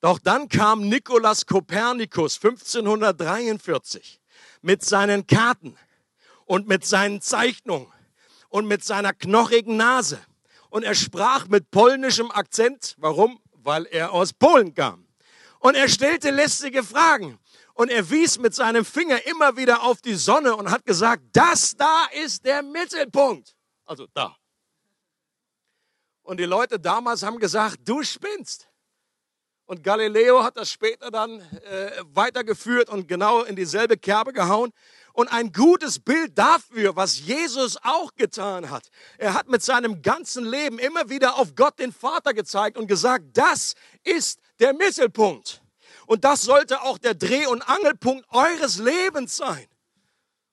Doch 0.00 0.18
dann 0.18 0.48
kam 0.48 0.88
Nikolaus 0.88 1.46
Kopernikus 1.46 2.36
1543 2.36 4.20
mit 4.62 4.84
seinen 4.84 5.26
Karten 5.26 5.76
und 6.44 6.68
mit 6.68 6.84
seinen 6.84 7.20
Zeichnungen 7.20 7.92
und 8.48 8.66
mit 8.66 8.84
seiner 8.84 9.12
knochigen 9.12 9.76
Nase. 9.76 10.20
Und 10.70 10.84
er 10.84 10.94
sprach 10.94 11.48
mit 11.48 11.70
polnischem 11.70 12.30
Akzent. 12.30 12.94
Warum? 12.98 13.40
Weil 13.52 13.86
er 13.86 14.12
aus 14.12 14.32
Polen 14.32 14.74
kam. 14.74 15.03
Und 15.64 15.76
er 15.76 15.88
stellte 15.88 16.30
lästige 16.30 16.82
Fragen. 16.82 17.38
Und 17.72 17.90
er 17.90 18.10
wies 18.10 18.38
mit 18.38 18.54
seinem 18.54 18.84
Finger 18.84 19.26
immer 19.26 19.56
wieder 19.56 19.82
auf 19.82 20.02
die 20.02 20.14
Sonne 20.14 20.54
und 20.54 20.70
hat 20.70 20.84
gesagt, 20.84 21.22
das 21.32 21.74
da 21.74 22.04
ist 22.22 22.44
der 22.44 22.62
Mittelpunkt. 22.62 23.56
Also 23.86 24.06
da. 24.12 24.36
Und 26.22 26.38
die 26.38 26.44
Leute 26.44 26.78
damals 26.78 27.22
haben 27.22 27.38
gesagt, 27.38 27.78
du 27.82 28.02
spinnst. 28.02 28.68
Und 29.64 29.82
Galileo 29.82 30.42
hat 30.42 30.58
das 30.58 30.70
später 30.70 31.10
dann 31.10 31.40
äh, 31.40 31.92
weitergeführt 32.12 32.90
und 32.90 33.08
genau 33.08 33.42
in 33.42 33.56
dieselbe 33.56 33.96
Kerbe 33.96 34.34
gehauen. 34.34 34.70
Und 35.14 35.32
ein 35.32 35.50
gutes 35.50 35.98
Bild 35.98 36.36
dafür, 36.36 36.94
was 36.94 37.20
Jesus 37.20 37.78
auch 37.82 38.14
getan 38.16 38.68
hat. 38.68 38.90
Er 39.16 39.32
hat 39.32 39.48
mit 39.48 39.62
seinem 39.62 40.02
ganzen 40.02 40.44
Leben 40.44 40.78
immer 40.78 41.08
wieder 41.08 41.36
auf 41.36 41.54
Gott 41.54 41.78
den 41.78 41.92
Vater 41.92 42.34
gezeigt 42.34 42.76
und 42.76 42.86
gesagt, 42.86 43.24
das 43.32 43.72
ist 44.02 44.40
der 44.60 44.74
Mittelpunkt. 44.74 45.62
Und 46.06 46.24
das 46.24 46.42
sollte 46.42 46.82
auch 46.82 46.98
der 46.98 47.14
Dreh- 47.14 47.46
und 47.46 47.62
Angelpunkt 47.62 48.26
eures 48.30 48.78
Lebens 48.78 49.36
sein. 49.36 49.66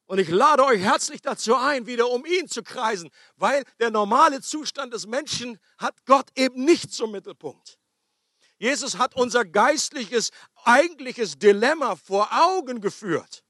Und 0.06 0.20
ich 0.20 0.30
lade 0.30 0.66
euch 0.66 0.82
herzlich 0.82 1.22
dazu 1.22 1.56
ein, 1.56 1.88
wieder 1.88 2.10
um 2.10 2.26
ihn 2.26 2.48
zu 2.50 2.64
kreisen, 2.64 3.10
weil 3.38 3.64
der 3.80 3.92
normale 3.92 4.42
Zustand 4.42 4.94
des 4.94 5.08
Menschen 5.08 5.58
hat 5.78 5.96
Gott 6.06 6.28
eben 6.36 6.66
nicht 6.66 6.94
zum 6.94 7.12
Mittelpunkt. 7.12 7.80
Jesus 8.58 8.98
hat 8.98 9.16
unser 9.16 9.46
geistliches, 9.46 10.32
eigentliches 10.66 11.40
Dilemma 11.40 11.96
vor 11.96 12.30
Augen 12.32 12.82
geführt. 12.82 13.44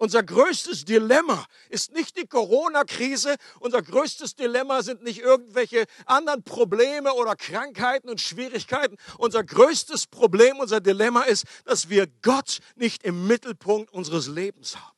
Unser 0.00 0.22
größtes 0.22 0.86
Dilemma 0.86 1.44
ist 1.68 1.92
nicht 1.92 2.16
die 2.16 2.26
Corona-Krise, 2.26 3.36
unser 3.58 3.82
größtes 3.82 4.34
Dilemma 4.34 4.82
sind 4.82 5.02
nicht 5.02 5.20
irgendwelche 5.20 5.84
anderen 6.06 6.42
Probleme 6.42 7.12
oder 7.12 7.36
Krankheiten 7.36 8.08
und 8.08 8.18
Schwierigkeiten. 8.18 8.96
Unser 9.18 9.44
größtes 9.44 10.06
Problem, 10.06 10.56
unser 10.58 10.80
Dilemma 10.80 11.24
ist, 11.24 11.44
dass 11.66 11.90
wir 11.90 12.06
Gott 12.22 12.60
nicht 12.76 13.02
im 13.02 13.26
Mittelpunkt 13.26 13.92
unseres 13.92 14.26
Lebens 14.26 14.76
haben. 14.76 14.96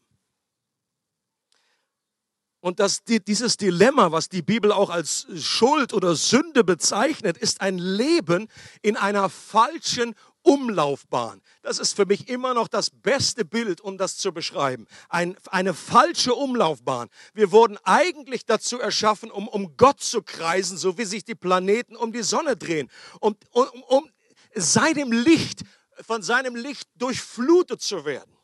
Und 2.61 2.79
das, 2.79 3.03
dieses 3.03 3.57
Dilemma, 3.57 4.12
was 4.12 4.29
die 4.29 4.43
Bibel 4.43 4.71
auch 4.71 4.88
als 4.88 5.27
Schuld 5.35 5.93
oder 5.93 6.15
Sünde 6.15 6.62
bezeichnet, 6.62 7.37
ist 7.37 7.61
ein 7.61 7.77
Leben 7.77 8.47
in 8.83 8.97
einer 8.97 9.29
falschen 9.29 10.15
Umlaufbahn. 10.43 11.41
Das 11.63 11.79
ist 11.79 11.95
für 11.95 12.07
mich 12.07 12.29
immer 12.29 12.55
noch 12.55 12.69
das 12.69 12.91
beste 12.91 13.45
Bild, 13.45 13.81
um 13.81 13.97
das 13.99 14.17
zu 14.17 14.33
beschreiben. 14.33 14.87
Ein, 15.09 15.37
eine 15.51 15.75
falsche 15.75 16.35
Umlaufbahn. 16.35 17.09
Wir 17.35 17.53
wurden 17.53 17.79
eigentlich 17.85 18.45
dazu 18.45 18.81
erschaffen, 18.81 19.31
um 19.31 19.49
um 19.49 19.77
Gott 19.77 20.01
zu 20.01 20.23
kreisen, 20.23 20.77
so 20.77 20.99
wie 20.99 21.05
sich 21.05 21.25
die 21.25 21.35
Planeten 21.35 21.97
um 21.97 22.13
die 22.13 22.23
Sonne 22.23 22.57
drehen. 22.57 22.91
Um, 23.21 23.37
um, 23.51 23.67
um 23.89 24.11
seinem 24.55 25.13
Licht, 25.13 25.63
von 26.01 26.23
seinem 26.23 26.57
Licht 26.57 26.89
durchflutet 26.97 27.81
zu 27.81 28.05
werden. 28.05 28.37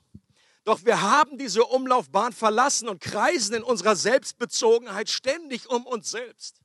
Doch 0.64 0.84
wir 0.84 1.00
haben 1.00 1.38
diese 1.38 1.64
Umlaufbahn 1.64 2.32
verlassen 2.32 2.88
und 2.88 3.00
kreisen 3.00 3.54
in 3.54 3.62
unserer 3.62 3.96
Selbstbezogenheit 3.96 5.08
ständig 5.08 5.68
um 5.70 5.86
uns 5.86 6.10
selbst. 6.10 6.60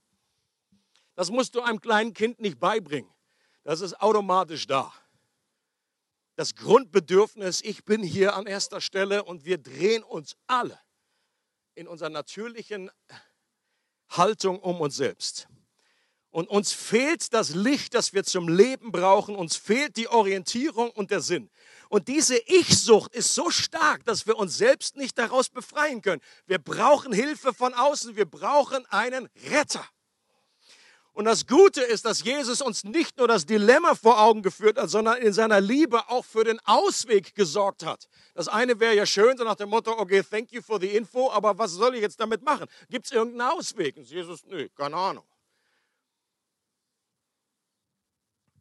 Das 1.15 1.30
musst 1.30 1.56
du 1.56 1.62
einem 1.62 1.80
kleinen 1.80 2.13
Kind 2.13 2.41
nicht 2.41 2.60
beibringen. 2.60 3.10
Das 3.63 3.82
ist 3.82 4.02
automatisch 4.02 4.67
da. 4.67 4.91
Das 6.36 6.56
Grundbedürfnis, 6.56 7.62
ich 7.62 7.86
bin 7.86 8.02
hier 8.02 8.36
an 8.36 8.48
erster 8.48 8.82
Stelle 8.82 9.24
und 9.24 9.46
wir 9.46 9.60
drehen 9.60 10.04
uns 10.04 10.36
alle 10.48 10.80
in 11.76 11.88
unserer 11.88 12.10
natürlichen 12.10 12.89
Haltung 14.10 14.60
um 14.60 14.82
uns 14.82 14.96
selbst. 14.96 15.48
Und 16.32 16.50
uns 16.50 16.74
fehlt 16.74 17.32
das 17.32 17.54
Licht, 17.54 17.93
das 17.93 18.13
wir 18.13 18.24
zum 18.24 18.48
Leben 18.48 18.91
brauchen. 18.91 19.36
Uns 19.36 19.56
fehlt 19.56 19.98
die 19.98 20.08
Orientierung 20.08 20.89
und 20.89 21.12
der 21.12 21.22
Sinn. 21.22 21.52
Und 21.89 22.08
diese 22.08 22.38
Ich-Sucht 22.48 23.13
ist 23.13 23.36
so 23.36 23.52
stark, 23.52 24.04
dass 24.06 24.26
wir 24.26 24.36
uns 24.38 24.58
selbst 24.58 24.96
nicht 24.96 25.19
daraus 25.19 25.50
befreien 25.50 26.02
können. 26.02 26.22
Wir 26.48 26.58
brauchen 26.58 27.13
Hilfe 27.13 27.54
von 27.54 27.76
außen. 27.76 28.15
Wir 28.15 28.26
brauchen 28.26 28.84
einen 28.88 29.30
Retter. 29.52 29.88
Und 31.13 31.26
das 31.26 31.45
Gute 31.45 31.82
ist, 31.82 32.06
dass 32.06 32.23
Jesus 32.23 32.60
uns 32.60 32.84
nicht 32.84 33.17
nur 33.17 33.28
das 33.28 33.45
Dilemma 33.45 33.93
vor 33.93 34.19
Augen 34.19 34.41
geführt 34.41 34.80
hat, 34.80 34.89
sondern 34.89 35.21
in 35.21 35.32
seiner 35.32 35.62
Liebe 35.62 36.10
auch 36.10 36.26
für 36.26 36.43
den 36.43 36.60
Ausweg 36.65 37.36
gesorgt 37.36 37.86
hat. 37.86 38.08
Das 38.34 38.47
eine 38.47 38.80
wäre 38.80 38.95
ja 38.95 39.06
schön, 39.06 39.38
so 39.38 39.43
nach 39.43 39.56
dem 39.56 39.69
Motto, 39.69 39.91
okay, 39.91 40.23
thank 40.23 40.52
you 40.52 40.62
for 40.63 40.82
the 40.82 40.88
info, 40.88 41.30
aber 41.30 41.56
was 41.60 41.71
soll 41.71 41.93
ich 41.93 42.02
jetzt 42.02 42.19
damit 42.19 42.41
machen? 42.41 42.65
Gibt 42.89 43.06
es 43.06 43.12
irgendeinen 43.12 43.52
Ausweg? 43.52 43.95
Und 43.95 44.10
Jesus, 44.10 44.43
nö, 44.45 44.67
keine 44.76 44.95
Ahnung. 44.95 45.23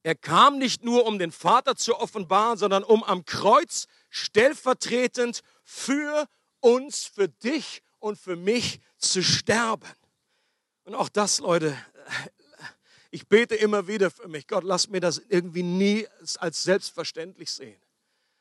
Er 0.03 0.15
kam 0.15 0.59
nicht 0.59 0.85
nur, 0.85 1.07
um 1.07 1.19
den 1.19 1.33
Vater 1.33 1.77
zu 1.77 1.97
offenbaren, 1.97 2.59
sondern 2.59 2.85
um 2.85 3.03
am 3.03 3.25
Kreuz 3.25 3.87
stellvertretend 4.11 5.43
für 5.65 6.27
uns, 6.61 7.05
für 7.05 7.29
dich 7.29 7.83
und 7.99 8.19
für 8.19 8.37
mich 8.37 8.81
zu 8.99 9.23
sterben. 9.23 9.89
Und 10.85 10.97
auch 10.97 11.09
das, 11.09 11.39
Leute, 11.39 11.77
ich 13.13 13.29
bete 13.29 13.55
immer 13.55 13.87
wieder 13.87 14.11
für 14.11 14.27
mich. 14.27 14.47
Gott, 14.49 14.65
lass 14.65 14.89
mir 14.89 15.01
das 15.01 15.21
irgendwie 15.29 15.63
nie 15.63 16.09
als 16.39 16.65
selbstverständlich 16.65 17.53
sehen. 17.53 17.81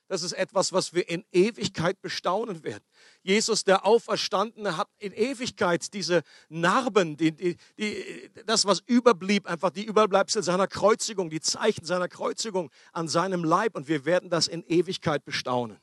Das 0.08 0.24
ist 0.24 0.32
etwas, 0.34 0.74
was 0.74 0.94
wir 0.94 1.08
in 1.10 1.26
Ewigkeit 1.32 2.02
bestaunen 2.02 2.64
werden. 2.64 2.84
Jesus, 3.22 3.64
der 3.64 3.86
Auferstandene, 3.86 4.76
hat 4.78 4.90
in 4.98 5.14
Ewigkeit 5.14 5.94
diese 5.94 6.24
Narben, 6.50 7.16
die, 7.16 7.32
die, 7.32 7.58
die, 7.78 8.30
das, 8.46 8.66
was 8.66 8.82
überblieb, 8.86 9.46
einfach 9.46 9.70
die 9.72 9.86
Überbleibsel 9.86 10.42
seiner 10.42 10.68
Kreuzigung, 10.68 11.30
die 11.30 11.42
Zeichen 11.42 11.86
seiner 11.86 12.08
Kreuzigung 12.08 12.72
an 12.94 13.08
seinem 13.08 13.44
Leib. 13.44 13.76
Und 13.76 13.88
wir 13.88 14.06
werden 14.06 14.30
das 14.30 14.48
in 14.48 14.64
Ewigkeit 14.68 15.24
bestaunen. 15.26 15.80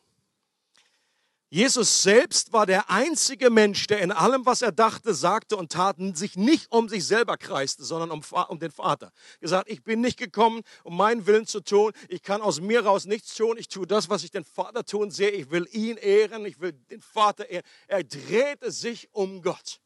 Jesus 1.51 2.03
selbst 2.03 2.53
war 2.53 2.67
der 2.67 2.91
einzige 2.91 3.49
Mensch, 3.49 3.87
der 3.87 4.01
in 4.01 4.13
allem, 4.13 4.45
was 4.45 4.61
er 4.61 4.71
dachte, 4.71 5.15
sagte 5.15 5.57
und 5.57 5.73
tat, 5.73 5.97
sich 6.15 6.37
nicht 6.37 6.71
um 6.71 6.91
sich 6.91 7.07
selber 7.07 7.39
kreiste, 7.39 7.85
sondern 7.85 8.11
um, 8.11 8.21
um 8.49 8.59
den 8.59 8.71
Vater. 8.71 9.13
Gesagt, 9.41 9.71
ich 9.71 9.83
bin 9.83 10.03
nicht 10.03 10.19
gekommen, 10.19 10.61
um 10.85 10.95
meinen 10.95 11.27
Willen 11.27 11.47
zu 11.47 11.61
tun. 11.61 11.93
Ich 12.09 12.23
kann 12.23 12.43
aus 12.43 12.61
mir 12.61 12.85
raus 12.85 13.07
nichts 13.07 13.35
tun. 13.35 13.57
Ich 13.57 13.69
tue 13.69 13.87
das, 13.87 14.11
was 14.11 14.25
ich 14.25 14.31
den 14.31 14.45
Vater 14.45 14.85
tun 14.85 15.11
sehe. 15.11 15.31
Ich 15.31 15.51
will 15.51 15.67
ihn 15.73 15.97
ehren. 15.97 16.45
Ich 16.45 16.61
will 16.61 16.73
den 16.73 17.01
Vater 17.01 17.49
ehren. 17.49 17.65
Er 17.87 18.05
drehte 18.05 18.71
sich 18.71 19.09
um 19.13 19.41
Gott. 19.41 19.81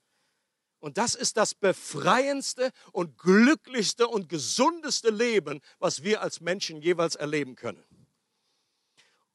Und 0.81 0.98
das 0.98 1.14
ist 1.14 1.37
das 1.37 1.55
befreiendste 1.55 2.72
und 2.90 3.16
glücklichste 3.16 4.09
und 4.09 4.29
gesundeste 4.29 5.11
Leben, 5.11 5.61
was 5.79 6.03
wir 6.03 6.22
als 6.22 6.40
Menschen 6.40 6.83
jeweils 6.83 7.14
erleben 7.14 7.55
können. 7.55 7.85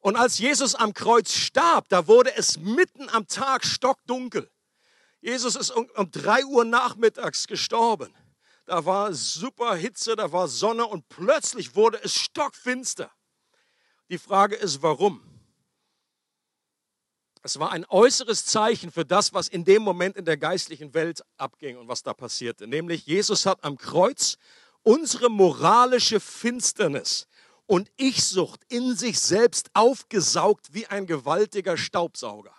Und 0.07 0.15
als 0.15 0.39
Jesus 0.39 0.73
am 0.73 0.93
Kreuz 0.93 1.33
starb, 1.33 1.89
da 1.89 2.07
wurde 2.07 2.33
es 2.37 2.57
mitten 2.57 3.09
am 3.09 3.27
Tag 3.27 3.65
stockdunkel. 3.65 4.49
Jesus 5.19 5.57
ist 5.57 5.69
um, 5.69 5.85
um 5.97 6.09
drei 6.09 6.45
Uhr 6.45 6.63
nachmittags 6.63 7.45
gestorben. 7.45 8.15
Da 8.65 8.85
war 8.85 9.13
super 9.13 9.75
Hitze, 9.75 10.15
da 10.15 10.31
war 10.31 10.47
Sonne 10.47 10.85
und 10.85 11.09
plötzlich 11.09 11.75
wurde 11.75 12.01
es 12.01 12.15
stockfinster. 12.15 13.11
Die 14.07 14.17
Frage 14.17 14.55
ist, 14.55 14.81
warum? 14.81 15.21
Es 17.43 17.59
war 17.59 17.73
ein 17.73 17.83
äußeres 17.83 18.45
Zeichen 18.45 18.93
für 18.93 19.03
das, 19.03 19.33
was 19.33 19.49
in 19.49 19.65
dem 19.65 19.81
Moment 19.81 20.15
in 20.15 20.23
der 20.23 20.37
geistlichen 20.37 20.93
Welt 20.93 21.21
abging 21.35 21.75
und 21.75 21.89
was 21.89 22.01
da 22.03 22.13
passierte. 22.13 22.65
Nämlich 22.65 23.05
Jesus 23.07 23.45
hat 23.45 23.61
am 23.61 23.77
Kreuz 23.77 24.37
unsere 24.83 25.29
moralische 25.29 26.21
Finsternis 26.21 27.27
und 27.67 27.91
Ich-Sucht 27.97 28.61
in 28.69 28.95
sich 28.95 29.19
selbst 29.19 29.69
aufgesaugt 29.73 30.73
wie 30.73 30.87
ein 30.87 31.05
gewaltiger 31.05 31.77
Staubsauger. 31.77 32.55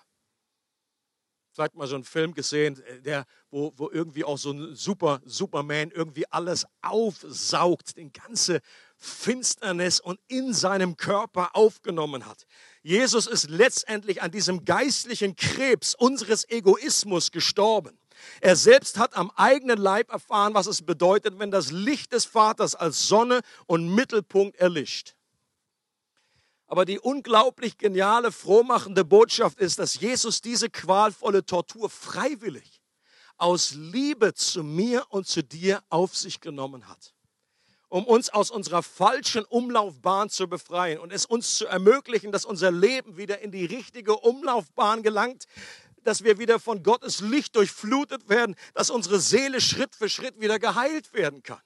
Vielleicht 1.59 1.75
mal 1.75 1.89
so 1.89 1.97
einen 1.97 2.05
Film 2.05 2.35
gesehen, 2.35 2.81
äh, 2.85 3.01
der, 3.01 3.25
wo, 3.51 3.73
wo 3.75 3.91
irgendwie 3.91 4.23
auch 4.23 4.39
so 4.39 4.53
ein 4.53 4.77
Super, 4.77 5.21
Superman 5.25 5.91
irgendwie 5.91 6.25
alles 6.31 6.65
aufsaugt, 6.83 7.97
den 7.97 8.13
ganze 8.13 8.61
Finsternis 8.97 9.99
und 9.99 10.21
in 10.29 10.55
seinem 10.55 10.97
Körper 10.97 11.57
aufgenommen 11.57 12.27
hat. 12.27 12.47
Jesus 12.83 13.27
ist 13.27 13.51
letztendlich 13.51 14.23
an 14.23 14.31
diesem 14.31 14.65
geistlichen 14.65 15.35
Krebs 15.35 15.97
unseres 15.97 16.49
Egoismus 16.49 17.33
gestorben. 17.33 17.99
Er 18.41 18.57
selbst 18.57 18.99
hat 18.99 19.17
am 19.17 19.31
eigenen 19.37 19.79
Leib 19.79 20.11
erfahren, 20.11 20.55
was 20.55 20.67
es 20.67 20.83
bedeutet, 20.83 21.39
wenn 21.39 21.51
das 21.51 21.71
Licht 21.71 22.13
des 22.13 22.25
Vaters 22.25 22.75
als 22.75 23.09
Sonne 23.09 23.41
und 23.67 23.95
Mittelpunkt 23.95 24.57
erlischt. 24.57 25.15
Aber 26.67 26.85
die 26.85 26.99
unglaublich 26.99 27.79
geniale, 27.79 28.31
frohmachende 28.31 29.05
Botschaft 29.05 29.59
ist, 29.59 29.79
dass 29.79 30.01
Jesus 30.01 30.43
diese 30.43 30.69
qualvolle 30.69 31.45
Tortur 31.47 31.89
freiwillig 31.89 32.83
aus 33.39 33.73
Liebe 33.75 34.35
zu 34.35 34.63
mir 34.63 35.07
und 35.09 35.27
zu 35.27 35.43
dir 35.43 35.83
auf 35.89 36.17
sich 36.17 36.41
genommen 36.41 36.89
hat 36.89 37.15
um 37.89 38.05
uns 38.05 38.29
aus 38.31 38.51
unserer 38.51 38.83
falschen 38.83 39.45
Umlaufbahn 39.45 40.29
zu 40.29 40.47
befreien 40.47 40.99
und 40.99 41.13
es 41.13 41.25
uns 41.25 41.55
zu 41.55 41.67
ermöglichen, 41.67 42.33
dass 42.33 42.45
unser 42.45 42.71
Leben 42.71 43.17
wieder 43.17 43.41
in 43.41 43.51
die 43.51 43.65
richtige 43.65 44.17
Umlaufbahn 44.17 45.03
gelangt, 45.03 45.47
dass 46.09 46.25
wir 46.25 46.39
wieder 46.39 46.59
von 46.59 46.83
Gottes 46.83 47.21
Licht 47.21 47.55
durchflutet 47.55 48.31
werden, 48.31 48.57
dass 48.73 48.89
unsere 48.89 49.21
Seele 49.21 49.61
Schritt 49.61 49.95
für 49.95 50.09
Schritt 50.09 50.41
wieder 50.41 50.59
geheilt 50.59 51.13
werden 51.13 51.43
kann. 51.43 51.61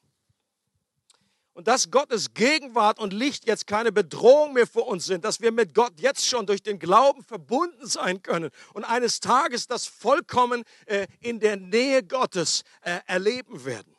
Und 1.52 1.68
dass 1.68 1.92
Gottes 1.92 2.34
Gegenwart 2.34 2.98
und 2.98 3.12
Licht 3.12 3.46
jetzt 3.46 3.68
keine 3.68 3.92
Bedrohung 3.92 4.54
mehr 4.54 4.66
für 4.66 4.80
uns 4.80 5.04
sind, 5.06 5.24
dass 5.24 5.40
wir 5.40 5.52
mit 5.52 5.74
Gott 5.74 5.92
jetzt 5.98 6.26
schon 6.26 6.46
durch 6.46 6.60
den 6.60 6.80
Glauben 6.80 7.22
verbunden 7.22 7.86
sein 7.86 8.20
können 8.20 8.50
und 8.74 8.82
eines 8.82 9.20
Tages 9.20 9.68
das 9.68 9.86
vollkommen 9.86 10.64
äh, 10.86 11.06
in 11.20 11.38
der 11.38 11.56
Nähe 11.56 12.02
Gottes 12.02 12.64
äh, 12.80 12.98
erleben 13.06 13.64
werden. 13.64 13.94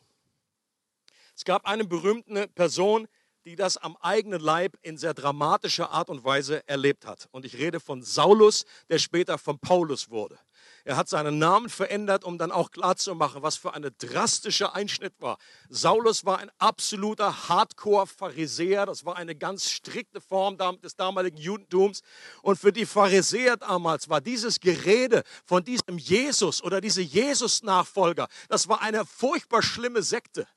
Es 1.38 1.46
gab 1.46 1.66
eine 1.66 1.86
berühmte 1.86 2.50
Person, 2.50 3.08
die 3.46 3.56
das 3.56 3.78
am 3.78 3.98
eigenen 3.98 4.40
Leib 4.40 4.78
in 4.82 4.98
sehr 4.98 5.14
dramatischer 5.14 5.92
Art 5.92 6.10
und 6.10 6.24
Weise 6.24 6.68
erlebt 6.68 7.06
hat. 7.06 7.28
Und 7.32 7.46
ich 7.46 7.58
rede 7.58 7.80
von 7.80 8.02
Saulus, 8.02 8.66
der 8.90 9.00
später 9.00 9.38
von 9.38 9.60
Paulus 9.60 10.10
wurde. 10.10 10.40
Er 10.86 10.98
hat 10.98 11.08
seinen 11.08 11.40
Namen 11.40 11.70
verändert, 11.70 12.26
um 12.26 12.38
dann 12.38 12.52
auch 12.52 12.72
klarzumachen, 12.72 13.42
was 13.42 13.56
für 13.56 13.74
ein 13.74 13.90
drastischer 14.00 14.76
Einschnitt 14.76 15.14
war. 15.20 15.38
Saulus 15.70 16.26
war 16.26 16.40
ein 16.40 16.52
absoluter 16.58 17.48
Hardcore-Pharisäer. 17.48 18.86
Das 18.86 19.06
war 19.06 19.16
eine 19.16 19.34
ganz 19.34 19.70
strikte 19.70 20.20
Form 20.20 20.58
des 20.82 20.98
damaligen 20.98 21.38
Judentums. 21.38 22.02
Und 22.42 22.60
für 22.60 22.74
die 22.74 22.86
Pharisäer 22.86 23.56
damals 23.56 24.10
war 24.10 24.20
dieses 24.20 24.60
Gerede 24.60 25.24
von 25.46 25.64
diesem 25.64 25.98
Jesus 25.98 26.62
oder 26.62 26.82
diese 26.82 27.02
Jesus-Nachfolger, 27.02 28.28
das 28.50 28.68
war 28.68 28.82
eine 28.82 29.06
furchtbar 29.06 29.62
schlimme 29.62 30.02
Sekte. 30.02 30.48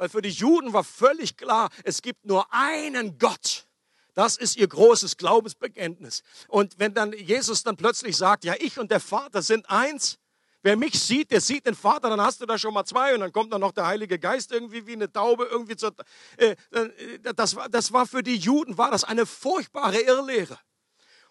Weil 0.00 0.08
für 0.08 0.22
die 0.22 0.30
Juden 0.30 0.72
war 0.72 0.82
völlig 0.82 1.36
klar, 1.36 1.68
es 1.84 2.00
gibt 2.00 2.24
nur 2.24 2.50
einen 2.54 3.18
Gott. 3.18 3.66
Das 4.14 4.38
ist 4.38 4.56
ihr 4.56 4.66
großes 4.66 5.18
Glaubensbekenntnis. 5.18 6.22
Und 6.48 6.78
wenn 6.78 6.94
dann 6.94 7.12
Jesus 7.12 7.64
dann 7.64 7.76
plötzlich 7.76 8.16
sagt, 8.16 8.44
ja, 8.44 8.54
ich 8.58 8.78
und 8.78 8.90
der 8.90 9.00
Vater 9.00 9.42
sind 9.42 9.68
eins, 9.68 10.16
wer 10.62 10.78
mich 10.78 10.98
sieht, 10.98 11.30
der 11.30 11.42
sieht 11.42 11.66
den 11.66 11.74
Vater, 11.74 12.08
dann 12.08 12.22
hast 12.22 12.40
du 12.40 12.46
da 12.46 12.56
schon 12.56 12.72
mal 12.72 12.86
zwei 12.86 13.12
und 13.12 13.20
dann 13.20 13.30
kommt 13.30 13.52
dann 13.52 13.60
noch 13.60 13.72
der 13.72 13.86
Heilige 13.86 14.18
Geist 14.18 14.52
irgendwie 14.52 14.86
wie 14.86 14.94
eine 14.94 15.12
Taube 15.12 15.44
irgendwie 15.44 15.76
zur, 15.76 15.94
äh, 16.38 16.56
äh 16.70 17.18
das, 17.36 17.54
das 17.70 17.92
war 17.92 18.06
für 18.06 18.22
die 18.22 18.36
Juden, 18.36 18.78
war 18.78 18.90
das 18.90 19.04
eine 19.04 19.26
furchtbare 19.26 20.00
Irrlehre. 20.00 20.58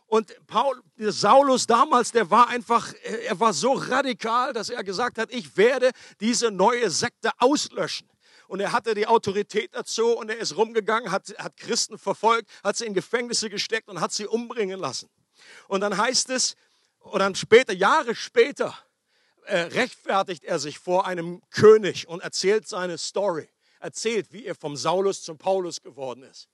Und 0.05 0.32
Paul, 0.45 0.79
Saulus 0.95 1.65
damals, 1.65 2.12
der 2.12 2.29
war 2.29 2.49
einfach, 2.49 2.93
äh, 2.93 3.25
er 3.25 3.39
war 3.39 3.51
so 3.51 3.73
radikal, 3.73 4.53
dass 4.53 4.69
er 4.69 4.84
gesagt 4.84 5.17
hat, 5.17 5.32
ich 5.34 5.58
werde 5.58 5.89
diese 6.19 6.51
neue 6.51 6.91
Sekte 6.91 7.32
auslöschen 7.39 8.09
und 8.49 8.59
er 8.59 8.71
hatte 8.71 8.95
die 8.95 9.05
Autorität 9.05 9.75
dazu 9.75 10.17
und 10.17 10.29
er 10.29 10.39
ist 10.39 10.57
rumgegangen, 10.57 11.12
hat, 11.12 11.35
hat 11.38 11.55
Christen 11.55 11.99
verfolgt, 11.99 12.49
hat 12.63 12.75
sie 12.75 12.88
in 12.88 12.95
Gefängnisse 12.95 13.47
gesteckt 13.47 13.88
und 13.88 14.01
hat 14.01 14.12
sie 14.12 14.25
umbringen 14.25 14.79
lassen. 14.79 15.07
Und 15.67 15.81
dann 15.81 15.95
heißt 15.95 16.31
es, 16.31 16.55
und 16.97 17.19
dann 17.19 17.35
später, 17.35 17.73
Jahre 17.73 18.15
später, 18.15 18.75
äh, 19.45 19.59
rechtfertigt 19.59 20.43
er 20.45 20.57
sich 20.57 20.79
vor 20.79 21.05
einem 21.05 21.43
König 21.51 22.07
und 22.07 22.21
erzählt 22.21 22.67
seine 22.67 22.97
Story, 22.97 23.47
erzählt, 23.79 24.33
wie 24.33 24.47
er 24.47 24.55
vom 24.55 24.75
Saulus 24.75 25.21
zum 25.21 25.38
Paulus 25.38 25.79
geworden 25.83 26.23
ist. 26.23 26.49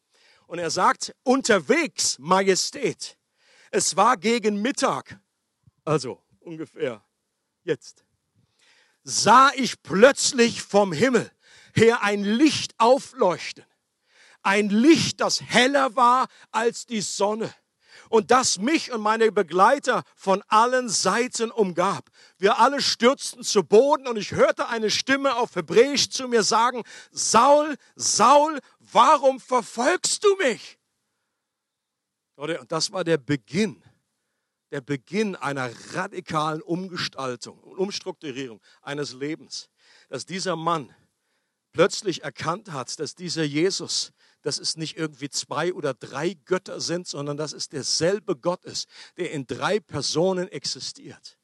Und 0.48 0.60
er 0.60 0.72
sagt, 0.72 1.16
unterwegs, 1.24 2.20
Majestät, 2.20 3.18
es 3.72 3.96
war 3.96 4.18
gegen 4.18 4.62
Mittag, 4.62 5.18
also 5.86 6.22
ungefähr 6.42 7.02
jetzt, 7.64 8.04
sah 9.06 9.50
ich 9.56 9.82
plötzlich 9.82 10.62
vom 10.62 10.92
Himmel 10.92 11.32
her 11.76 12.02
ein 12.02 12.24
Licht 12.24 12.74
aufleuchten. 12.78 13.66
Ein 14.42 14.70
Licht, 14.70 15.22
das 15.22 15.42
heller 15.42 15.96
war 15.96 16.28
als 16.52 16.86
die 16.86 17.02
Sonne 17.02 17.54
und 18.10 18.32
das 18.32 18.60
mich 18.60 18.92
und 18.92 19.02
meine 19.02 19.32
Begleiter 19.32 20.04
von 20.16 20.44
allen 20.48 20.90
Seiten 20.90 21.52
umgab. 21.52 22.10
Wir 22.38 22.60
alle 22.60 22.82
stürzten 22.82 23.44
zu 23.44 23.64
Boden 23.64 24.08
und 24.08 24.18
ich 24.18 24.32
hörte 24.32 24.68
eine 24.68 24.92
Stimme 24.92 25.36
auf 25.36 25.56
Hebräisch 25.56 26.10
zu 26.10 26.28
mir 26.28 26.44
sagen, 26.44 26.84
Saul, 27.12 27.76
Saul, 27.96 28.60
warum 28.80 29.40
verfolgst 29.40 30.24
du 30.24 30.36
mich? 30.38 30.78
Und 32.36 32.72
das 32.72 32.92
war 32.92 33.04
der 33.04 33.18
Beginn, 33.18 33.82
der 34.72 34.82
Beginn 34.82 35.36
einer 35.36 35.72
radikalen 35.94 36.62
Umgestaltung 36.62 37.60
und 37.60 37.78
Umstrukturierung 37.78 38.62
eines 38.82 39.14
Lebens, 39.14 39.70
dass 40.10 40.26
dieser 40.26 40.56
Mann 40.56 40.94
plötzlich 41.76 42.24
erkannt 42.24 42.72
hat, 42.72 43.00
dass 43.00 43.16
dieser 43.16 43.44
Jesus, 43.44 44.14
dass 44.42 44.60
es 44.60 44.78
nicht 44.78 44.98
irgendwie 44.98 45.30
zwei 45.30 45.74
oder 45.74 45.94
drei 45.94 46.36
Götter 46.46 46.80
sind, 46.80 47.06
sondern 47.06 47.36
dass 47.36 47.52
es 47.52 47.68
derselbe 47.68 48.38
Gott 48.38 48.64
ist, 48.64 48.88
der 49.18 49.32
in 49.32 49.46
drei 49.46 49.82
Personen 49.82 50.48
existiert. 50.48 51.38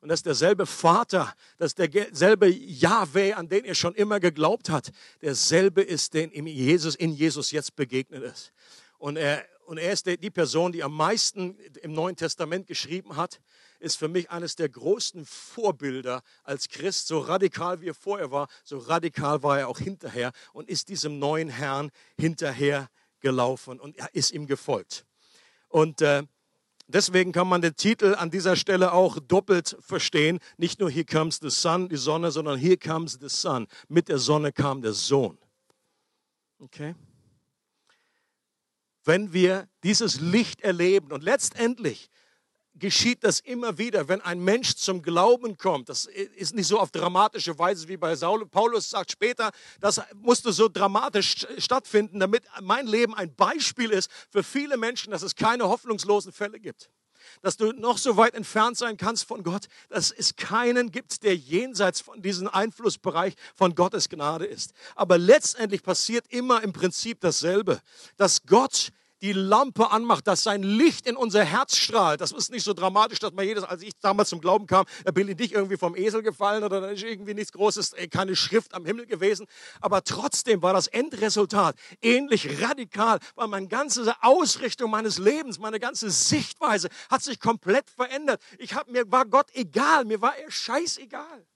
Und 0.00 0.08
dass 0.08 0.24
derselbe 0.24 0.66
Vater, 0.66 1.32
dass 1.58 1.74
derselbe 1.76 2.48
Yahweh, 2.48 3.34
an 3.34 3.48
den 3.48 3.64
er 3.64 3.76
schon 3.76 3.94
immer 3.94 4.18
geglaubt 4.18 4.70
hat, 4.70 4.90
derselbe 5.22 5.82
ist, 5.82 6.14
den 6.14 6.32
ihm 6.32 6.48
Jesus, 6.48 6.96
in 6.96 7.12
Jesus 7.12 7.52
jetzt 7.52 7.76
begegnet 7.76 8.24
ist. 8.24 8.52
Und 8.98 9.16
er, 9.16 9.44
und 9.66 9.78
er 9.78 9.92
ist 9.92 10.06
die 10.06 10.30
Person, 10.30 10.72
die 10.72 10.82
am 10.82 10.94
meisten 10.94 11.56
im 11.82 11.92
Neuen 11.92 12.16
Testament 12.16 12.66
geschrieben 12.66 13.16
hat 13.16 13.40
ist 13.78 13.96
für 13.96 14.08
mich 14.08 14.30
eines 14.30 14.56
der 14.56 14.68
größten 14.68 15.26
Vorbilder 15.26 16.22
als 16.44 16.68
Christ. 16.68 17.06
So 17.06 17.18
radikal 17.18 17.80
wie 17.80 17.88
er 17.88 17.94
vorher 17.94 18.30
war, 18.30 18.48
so 18.64 18.78
radikal 18.78 19.42
war 19.42 19.58
er 19.58 19.68
auch 19.68 19.78
hinterher 19.78 20.32
und 20.52 20.68
ist 20.68 20.88
diesem 20.88 21.18
neuen 21.18 21.48
Herrn 21.48 21.90
hinterher 22.18 22.88
gelaufen 23.20 23.80
und 23.80 23.96
er 23.96 24.14
ist 24.14 24.32
ihm 24.32 24.46
gefolgt. 24.46 25.04
Und 25.68 26.00
äh, 26.00 26.22
deswegen 26.86 27.32
kann 27.32 27.48
man 27.48 27.60
den 27.60 27.74
Titel 27.76 28.14
an 28.14 28.30
dieser 28.30 28.56
Stelle 28.56 28.92
auch 28.92 29.18
doppelt 29.18 29.76
verstehen. 29.80 30.38
Nicht 30.56 30.80
nur 30.80 30.90
Here 30.90 31.04
comes 31.04 31.38
the 31.40 31.50
sun, 31.50 31.88
die 31.88 31.96
Sonne, 31.96 32.30
sondern 32.30 32.58
Here 32.58 32.76
comes 32.76 33.18
the 33.20 33.28
sun. 33.28 33.66
Mit 33.88 34.08
der 34.08 34.18
Sonne 34.18 34.52
kam 34.52 34.82
der 34.82 34.92
Sohn. 34.92 35.38
Okay? 36.58 36.94
Wenn 39.04 39.32
wir 39.32 39.68
dieses 39.84 40.20
Licht 40.20 40.62
erleben 40.62 41.12
und 41.12 41.22
letztendlich 41.22 42.10
geschieht 42.78 43.24
das 43.24 43.40
immer 43.40 43.78
wieder, 43.78 44.08
wenn 44.08 44.20
ein 44.20 44.40
Mensch 44.40 44.76
zum 44.76 45.02
Glauben 45.02 45.56
kommt. 45.56 45.88
Das 45.88 46.04
ist 46.04 46.54
nicht 46.54 46.66
so 46.66 46.78
auf 46.78 46.90
dramatische 46.90 47.58
Weise 47.58 47.88
wie 47.88 47.96
bei 47.96 48.14
Saul. 48.14 48.46
Paulus 48.46 48.90
sagt 48.90 49.12
später, 49.12 49.50
das 49.80 50.00
musste 50.14 50.52
so 50.52 50.68
dramatisch 50.68 51.46
stattfinden, 51.58 52.20
damit 52.20 52.44
mein 52.60 52.86
Leben 52.86 53.14
ein 53.14 53.34
Beispiel 53.34 53.90
ist 53.90 54.10
für 54.30 54.42
viele 54.42 54.76
Menschen, 54.76 55.10
dass 55.10 55.22
es 55.22 55.34
keine 55.34 55.68
hoffnungslosen 55.68 56.32
Fälle 56.32 56.60
gibt. 56.60 56.90
Dass 57.42 57.56
du 57.56 57.72
noch 57.72 57.98
so 57.98 58.16
weit 58.16 58.34
entfernt 58.34 58.76
sein 58.76 58.96
kannst 58.96 59.26
von 59.26 59.42
Gott, 59.42 59.66
dass 59.88 60.10
es 60.12 60.36
keinen 60.36 60.92
gibt, 60.92 61.24
der 61.24 61.34
jenseits 61.34 62.00
von 62.00 62.22
diesem 62.22 62.46
Einflussbereich 62.46 63.34
von 63.54 63.74
Gottes 63.74 64.08
Gnade 64.08 64.46
ist. 64.46 64.72
Aber 64.94 65.18
letztendlich 65.18 65.82
passiert 65.82 66.26
immer 66.28 66.62
im 66.62 66.72
Prinzip 66.72 67.20
dasselbe, 67.20 67.80
dass 68.16 68.42
Gott 68.46 68.92
die 69.22 69.32
Lampe 69.32 69.90
anmacht, 69.90 70.26
dass 70.26 70.42
sein 70.42 70.62
Licht 70.62 71.06
in 71.06 71.16
unser 71.16 71.44
Herz 71.44 71.76
strahlt. 71.76 72.20
Das 72.20 72.32
ist 72.32 72.50
nicht 72.50 72.64
so 72.64 72.74
dramatisch, 72.74 73.18
dass 73.18 73.32
man 73.32 73.46
jedes, 73.46 73.64
als 73.64 73.82
ich 73.82 73.92
damals 74.00 74.28
zum 74.28 74.40
Glauben 74.40 74.66
kam, 74.66 74.84
da 75.04 75.12
bin 75.12 75.28
ich 75.28 75.36
nicht 75.36 75.52
irgendwie 75.52 75.76
vom 75.76 75.96
Esel 75.96 76.22
gefallen 76.22 76.64
oder 76.64 76.80
da 76.80 76.90
ist 76.90 77.02
irgendwie 77.02 77.34
nichts 77.34 77.52
Großes, 77.52 77.94
äh, 77.94 78.08
keine 78.08 78.36
Schrift 78.36 78.74
am 78.74 78.84
Himmel 78.84 79.06
gewesen. 79.06 79.46
Aber 79.80 80.04
trotzdem 80.04 80.62
war 80.62 80.72
das 80.72 80.86
Endresultat 80.86 81.76
ähnlich 82.02 82.62
radikal, 82.62 83.18
weil 83.34 83.48
meine 83.48 83.68
ganze 83.68 84.14
Ausrichtung 84.22 84.90
meines 84.90 85.18
Lebens, 85.18 85.58
meine 85.58 85.80
ganze 85.80 86.10
Sichtweise 86.10 86.88
hat 87.10 87.22
sich 87.22 87.40
komplett 87.40 87.88
verändert. 87.90 88.40
Ich 88.58 88.74
hab, 88.74 88.88
mir 88.88 89.10
war 89.10 89.24
Gott 89.24 89.48
egal, 89.54 90.04
mir 90.04 90.20
war 90.20 90.36
er 90.36 90.50
scheißegal. 90.50 91.46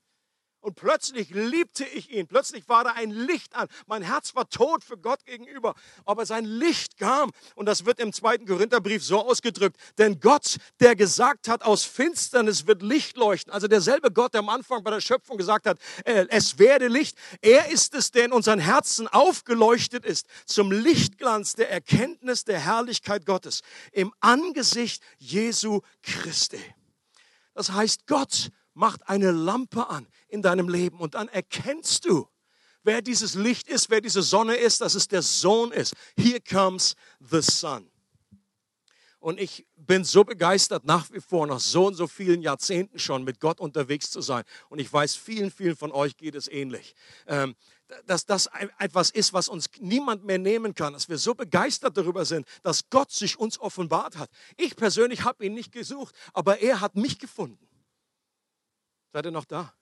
Und 0.61 0.75
plötzlich 0.75 1.31
liebte 1.31 1.87
ich 1.87 2.11
ihn. 2.11 2.27
Plötzlich 2.27 2.68
war 2.68 2.85
da 2.85 2.90
ein 2.90 3.11
Licht 3.11 3.57
an. 3.57 3.66
Mein 3.87 4.03
Herz 4.03 4.35
war 4.35 4.49
tot 4.49 4.85
für 4.85 4.99
Gott 4.99 5.25
gegenüber. 5.25 5.75
Aber 6.05 6.27
sein 6.27 6.44
Licht 6.44 6.99
kam. 6.99 7.31
Und 7.55 7.64
das 7.64 7.87
wird 7.87 7.99
im 7.99 8.12
zweiten 8.12 8.46
Korintherbrief 8.46 9.03
so 9.03 9.20
ausgedrückt. 9.20 9.79
Denn 9.96 10.20
Gott, 10.20 10.59
der 10.79 10.96
gesagt 10.96 11.49
hat, 11.49 11.62
aus 11.62 11.85
Finsternis 11.85 12.66
wird 12.66 12.83
Licht 12.83 13.16
leuchten. 13.16 13.51
Also 13.51 13.68
derselbe 13.68 14.11
Gott, 14.11 14.35
der 14.35 14.40
am 14.40 14.51
Anfang 14.51 14.85
bei 14.85 14.90
der 14.90 15.01
Schöpfung 15.01 15.38
gesagt 15.38 15.66
hat, 15.66 15.79
äh, 16.05 16.27
es 16.29 16.59
werde 16.59 16.88
Licht. 16.88 17.16
Er 17.40 17.70
ist 17.70 17.94
es, 17.94 18.11
der 18.11 18.27
in 18.27 18.33
unseren 18.33 18.59
Herzen 18.59 19.09
aufgeleuchtet 19.09 20.05
ist. 20.05 20.27
Zum 20.44 20.73
Lichtglanz 20.73 21.55
der 21.55 21.70
Erkenntnis 21.70 22.44
der 22.44 22.61
Herrlichkeit 22.61 23.25
Gottes. 23.25 23.62
Im 23.92 24.12
Angesicht 24.20 25.03
Jesu 25.16 25.81
Christi. 26.03 26.61
Das 27.55 27.73
heißt, 27.73 28.07
Gott 28.07 28.51
macht 28.75 29.09
eine 29.09 29.31
Lampe 29.31 29.88
an 29.88 30.07
in 30.30 30.42
deinem 30.42 30.68
Leben 30.68 30.98
und 30.98 31.14
dann 31.14 31.28
erkennst 31.28 32.04
du, 32.04 32.28
wer 32.82 33.02
dieses 33.02 33.34
Licht 33.34 33.68
ist, 33.68 33.90
wer 33.90 34.00
diese 34.00 34.22
Sonne 34.22 34.56
ist, 34.56 34.80
dass 34.80 34.94
es 34.94 35.08
der 35.08 35.22
Sohn 35.22 35.72
ist. 35.72 35.94
Here 36.16 36.40
comes 36.40 36.94
the 37.20 37.42
sun. 37.42 37.90
Und 39.18 39.38
ich 39.38 39.66
bin 39.76 40.02
so 40.02 40.24
begeistert 40.24 40.86
nach 40.86 41.10
wie 41.12 41.20
vor, 41.20 41.46
nach 41.46 41.60
so 41.60 41.86
und 41.86 41.94
so 41.94 42.06
vielen 42.06 42.40
Jahrzehnten 42.40 42.98
schon 42.98 43.22
mit 43.22 43.38
Gott 43.38 43.60
unterwegs 43.60 44.10
zu 44.10 44.22
sein. 44.22 44.44
Und 44.70 44.78
ich 44.78 44.90
weiß, 44.90 45.14
vielen, 45.14 45.50
vielen 45.50 45.76
von 45.76 45.92
euch 45.92 46.16
geht 46.16 46.34
es 46.34 46.48
ähnlich. 46.48 46.94
Ähm, 47.26 47.54
dass 48.06 48.24
das 48.24 48.48
etwas 48.78 49.10
ist, 49.10 49.32
was 49.34 49.48
uns 49.48 49.68
niemand 49.78 50.24
mehr 50.24 50.38
nehmen 50.38 50.74
kann, 50.74 50.94
dass 50.94 51.08
wir 51.08 51.18
so 51.18 51.34
begeistert 51.34 51.96
darüber 51.96 52.24
sind, 52.24 52.46
dass 52.62 52.88
Gott 52.88 53.10
sich 53.10 53.38
uns 53.38 53.60
offenbart 53.60 54.16
hat. 54.16 54.30
Ich 54.56 54.74
persönlich 54.76 55.24
habe 55.24 55.44
ihn 55.44 55.54
nicht 55.54 55.72
gesucht, 55.72 56.14
aber 56.32 56.60
er 56.60 56.80
hat 56.80 56.96
mich 56.96 57.18
gefunden. 57.18 57.68
Seid 59.12 59.26
ihr 59.26 59.32
noch 59.32 59.44
da? 59.44 59.74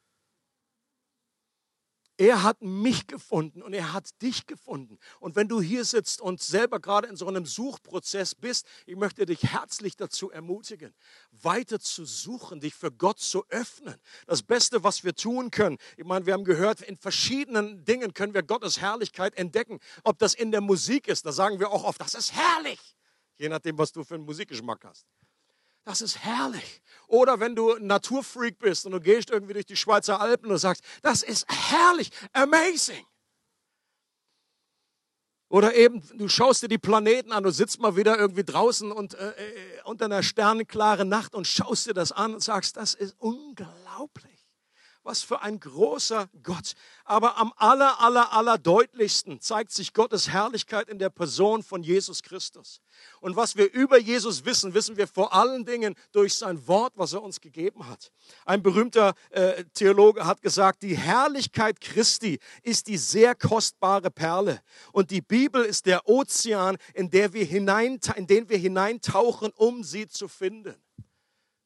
Er 2.21 2.43
hat 2.43 2.61
mich 2.63 3.07
gefunden 3.07 3.63
und 3.63 3.73
er 3.73 3.93
hat 3.93 4.21
dich 4.23 4.47
gefunden. 4.47 4.99
Und 5.21 5.37
wenn 5.37 5.47
du 5.47 5.61
hier 5.61 5.85
sitzt 5.85 6.21
und 6.21 6.43
selber 6.43 6.81
gerade 6.81 7.07
in 7.07 7.15
so 7.15 7.29
einem 7.29 7.47
Suchprozess 7.47 8.35
bist, 8.35 8.67
ich 8.87 8.97
möchte 8.97 9.25
dich 9.25 9.45
herzlich 9.45 9.95
dazu 9.95 10.29
ermutigen, 10.29 10.93
weiter 11.31 11.79
zu 11.79 12.05
suchen, 12.05 12.59
dich 12.59 12.75
für 12.75 12.91
Gott 12.91 13.21
zu 13.21 13.47
öffnen. 13.51 13.95
Das 14.27 14.43
Beste, 14.43 14.83
was 14.83 15.05
wir 15.05 15.15
tun 15.15 15.53
können, 15.53 15.79
ich 15.97 16.05
meine, 16.05 16.27
wir 16.27 16.33
haben 16.33 16.43
gehört, 16.43 16.81
in 16.81 16.97
verschiedenen 16.97 17.85
Dingen 17.85 18.13
können 18.15 18.35
wir 18.35 18.43
Gottes 18.43 18.81
Herrlichkeit 18.81 19.37
entdecken. 19.37 19.79
Ob 20.03 20.19
das 20.19 20.35
in 20.35 20.51
der 20.51 20.61
Musik 20.61 21.07
ist, 21.07 21.25
da 21.25 21.31
sagen 21.31 21.61
wir 21.61 21.71
auch 21.71 21.85
oft, 21.85 22.01
das 22.01 22.15
ist 22.15 22.33
herrlich. 22.33 22.97
Je 23.37 23.49
nachdem, 23.49 23.79
was 23.79 23.93
du 23.93 24.03
für 24.03 24.17
einen 24.17 24.25
Musikgeschmack 24.25 24.85
hast. 24.85 25.07
Das 25.89 26.03
ist 26.03 26.19
herrlich. 26.19 26.83
Oder 27.07 27.41
wenn 27.41 27.57
du 27.57 27.73
ein 27.73 27.87
Naturfreak 27.87 28.59
bist 28.59 28.85
und 28.85 28.93
du 28.93 29.01
gehst 29.01 29.31
irgendwie 29.31 29.55
durch 29.55 29.65
die 29.65 29.75
Schweizer 29.75 30.21
Alpen 30.21 30.51
und 30.51 30.59
sagst, 30.59 30.85
das 31.01 31.23
ist 31.23 31.47
herrlich, 31.49 32.11
amazing. 32.35 33.07
Oder 35.49 35.75
eben, 35.75 36.03
du 36.19 36.29
schaust 36.29 36.63
dir 36.63 36.69
die 36.69 36.77
Planeten 36.77 37.33
an, 37.33 37.43
du 37.43 37.51
sitzt 37.51 37.81
mal 37.81 37.97
wieder 37.97 38.19
irgendwie 38.19 38.45
draußen 38.45 38.93
und 38.93 39.15
äh, 39.15 39.31
äh 39.31 39.83
unter 39.85 40.05
einer 40.05 40.23
sternenklaren 40.23 41.09
Nacht 41.09 41.35
und 41.35 41.47
schaust 41.47 41.87
dir 41.87 41.95
das 41.95 42.13
an 42.13 42.35
und 42.35 42.43
sagst, 42.43 42.77
das 42.77 42.93
ist 42.93 43.17
unglaublich. 43.19 44.38
Was 45.09 45.23
für 45.23 45.41
ein 45.41 45.59
großer 45.59 46.29
Gott. 46.43 46.75
Aber 47.07 47.39
am 47.39 47.55
aller, 47.57 47.99
aller, 47.99 48.31
aller 48.35 48.59
deutlichsten 48.59 49.41
zeigt 49.41 49.73
sich 49.73 49.95
Gottes 49.95 50.29
Herrlichkeit 50.29 50.91
in 50.91 50.99
der 50.99 51.09
Person 51.09 51.63
von 51.63 51.83
Jesus 51.83 52.23
Christus. 52.23 52.83
Und 53.23 53.35
was 53.35 53.57
wir 53.57 53.73
über 53.73 53.99
Jesus 53.99 54.45
wissen, 54.45 54.75
wissen 54.75 54.99
wir 54.99 55.09
vor 55.09 55.33
allen 55.33 55.65
Dingen 55.65 55.95
durch 56.13 56.35
sein 56.35 56.69
Wort, 56.69 56.93
was 56.97 57.15
er 57.15 57.23
uns 57.23 57.41
gegeben 57.41 57.89
hat. 57.89 58.13
Ein 58.45 58.63
berühmter 58.63 59.15
äh, 59.31 59.65
Theologe 59.73 60.27
hat 60.27 60.43
gesagt, 60.43 60.83
die 60.83 60.99
Herrlichkeit 60.99 61.81
Christi 61.81 62.39
ist 62.63 62.87
die 62.87 62.99
sehr 62.99 63.35
kostbare 63.35 64.11
Perle. 64.11 64.61
Und 64.93 65.11
die 65.11 65.23
Bibel 65.23 65.65
ist 65.65 65.87
der 65.87 66.07
Ozean, 66.07 66.77
in, 66.93 67.09
der 67.09 67.33
wir 67.33 67.47
hinein, 67.47 67.99
in 68.15 68.27
den 68.27 68.51
wir 68.51 68.59
hineintauchen, 68.59 69.53
um 69.57 69.85
sie 69.85 70.07
zu 70.07 70.29
finden. 70.29 70.77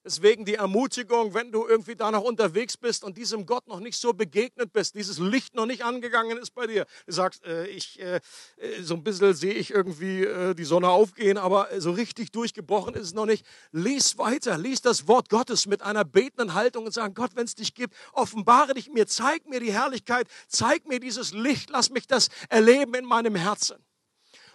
Deswegen 0.05 0.45
die 0.45 0.55
Ermutigung, 0.55 1.33
wenn 1.33 1.53
du 1.53 1.67
irgendwie 1.67 1.95
da 1.95 2.11
noch 2.11 2.23
unterwegs 2.23 2.77
bist 2.77 3.05
und 3.05 3.17
diesem 3.17 3.47
Gott 3.47 3.69
noch 3.69 3.79
nicht 3.79 3.99
so 3.99 4.13
begegnet 4.13 4.73
bist, 4.73 4.97
dieses 4.97 5.19
Licht 5.19 5.55
noch 5.55 5.67
nicht 5.67 5.85
angegangen 5.85 6.39
ist 6.39 6.55
bei 6.55 6.67
dir. 6.67 6.87
Du 7.07 7.13
sagst, 7.13 7.45
äh, 7.45 7.67
ich, 7.67 8.01
äh, 8.01 8.17
äh 8.57 8.83
so 8.83 8.95
ein 8.95 9.05
bisschen 9.05 9.35
sehe 9.35 9.55
ich 9.55 9.71
irgendwie 9.71 10.25
äh, 10.25 10.55
die 10.55 10.65
Sonne 10.65 10.89
aufgehen, 10.89 11.39
aber 11.39 11.69
so 11.79 11.93
richtig 11.93 12.33
durchgebrochen 12.33 12.95
ist 12.95 13.07
es 13.07 13.15
noch 13.15 13.27
nicht. 13.27 13.47
Lies 13.71 14.19
weiter, 14.19 14.59
lies 14.59 14.83
das 14.83 15.07
Wort 15.07 15.29
Gottes 15.29 15.67
mit 15.67 15.83
einer 15.83 16.05
betenden 16.05 16.55
Haltung 16.55 16.87
und 16.87 16.93
sag, 16.93 17.15
Gott, 17.15 17.31
wenn 17.35 17.45
es 17.45 17.55
dich 17.55 17.75
gibt, 17.75 17.95
offenbare 18.13 18.75
dich 18.75 18.91
mir, 18.91 19.07
zeig 19.07 19.49
mir 19.49 19.61
die 19.61 19.73
Herrlichkeit, 19.73 20.27
zeig 20.49 20.89
mir 20.89 20.99
dieses 20.99 21.33
Licht, 21.33 21.71
lass 21.71 21.91
mich 21.91 22.09
das 22.09 22.29
erleben 22.49 22.95
in 22.95 23.05
meinem 23.05 23.37
Herzen. 23.37 23.77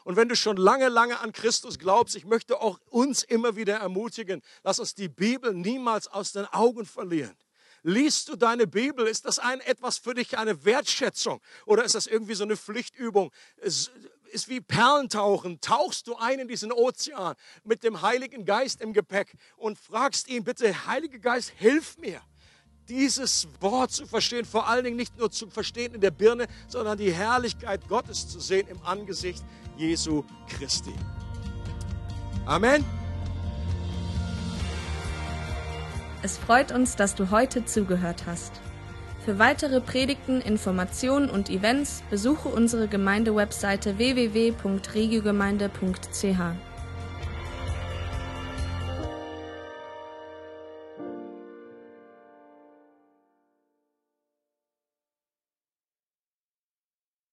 Und 0.07 0.15
wenn 0.15 0.29
du 0.29 0.37
schon 0.37 0.55
lange, 0.55 0.87
lange 0.87 1.19
an 1.19 1.33
Christus 1.33 1.79
glaubst, 1.79 2.15
ich 2.15 2.23
möchte 2.23 2.61
auch 2.61 2.79
uns 2.89 3.23
immer 3.23 3.57
wieder 3.57 3.75
ermutigen, 3.75 4.41
lass 4.63 4.79
uns 4.79 4.95
die 4.95 5.09
Bibel 5.09 5.53
niemals 5.53 6.07
aus 6.07 6.31
den 6.31 6.45
Augen 6.45 6.85
verlieren. 6.85 7.35
Liest 7.83 8.29
du 8.29 8.37
deine 8.37 8.67
Bibel? 8.67 9.05
Ist 9.05 9.25
das 9.25 9.37
ein 9.37 9.59
etwas 9.59 9.97
für 9.97 10.13
dich, 10.13 10.37
eine 10.37 10.63
Wertschätzung? 10.63 11.41
Oder 11.65 11.83
ist 11.83 11.93
das 11.93 12.07
irgendwie 12.07 12.35
so 12.35 12.45
eine 12.45 12.55
Pflichtübung? 12.55 13.33
Es 13.57 13.91
ist 14.31 14.47
wie 14.47 14.61
Perlentauchen. 14.61 15.59
Tauchst 15.59 16.07
du 16.07 16.15
ein 16.15 16.39
in 16.39 16.47
diesen 16.47 16.71
Ozean 16.71 17.35
mit 17.65 17.83
dem 17.83 18.01
Heiligen 18.01 18.45
Geist 18.45 18.79
im 18.79 18.93
Gepäck 18.93 19.35
und 19.57 19.77
fragst 19.77 20.29
ihn, 20.29 20.45
bitte, 20.45 20.87
Heiliger 20.87 21.19
Geist, 21.19 21.49
hilf 21.57 21.97
mir 21.97 22.21
dieses 22.89 23.47
Wort 23.59 23.91
zu 23.91 24.05
verstehen, 24.05 24.45
vor 24.45 24.67
allen 24.67 24.83
Dingen 24.83 24.97
nicht 24.97 25.17
nur 25.17 25.31
zu 25.31 25.49
verstehen 25.49 25.93
in 25.93 26.01
der 26.01 26.11
Birne, 26.11 26.47
sondern 26.67 26.97
die 26.97 27.11
Herrlichkeit 27.11 27.87
Gottes 27.87 28.27
zu 28.27 28.39
sehen 28.39 28.67
im 28.69 28.81
Angesicht 28.83 29.43
Jesu 29.77 30.23
Christi. 30.47 30.93
Amen. 32.45 32.83
Es 36.23 36.37
freut 36.37 36.71
uns, 36.71 36.95
dass 36.95 37.15
du 37.15 37.29
heute 37.29 37.65
zugehört 37.65 38.23
hast. 38.25 38.53
Für 39.23 39.39
weitere 39.39 39.81
Predigten, 39.81 40.41
Informationen 40.41 41.29
und 41.29 41.49
Events 41.49 42.01
besuche 42.09 42.47
unsere 42.47 42.87
Gemeindewebseite 42.87 43.97
www.regiogemeinde.ch. 43.97 46.66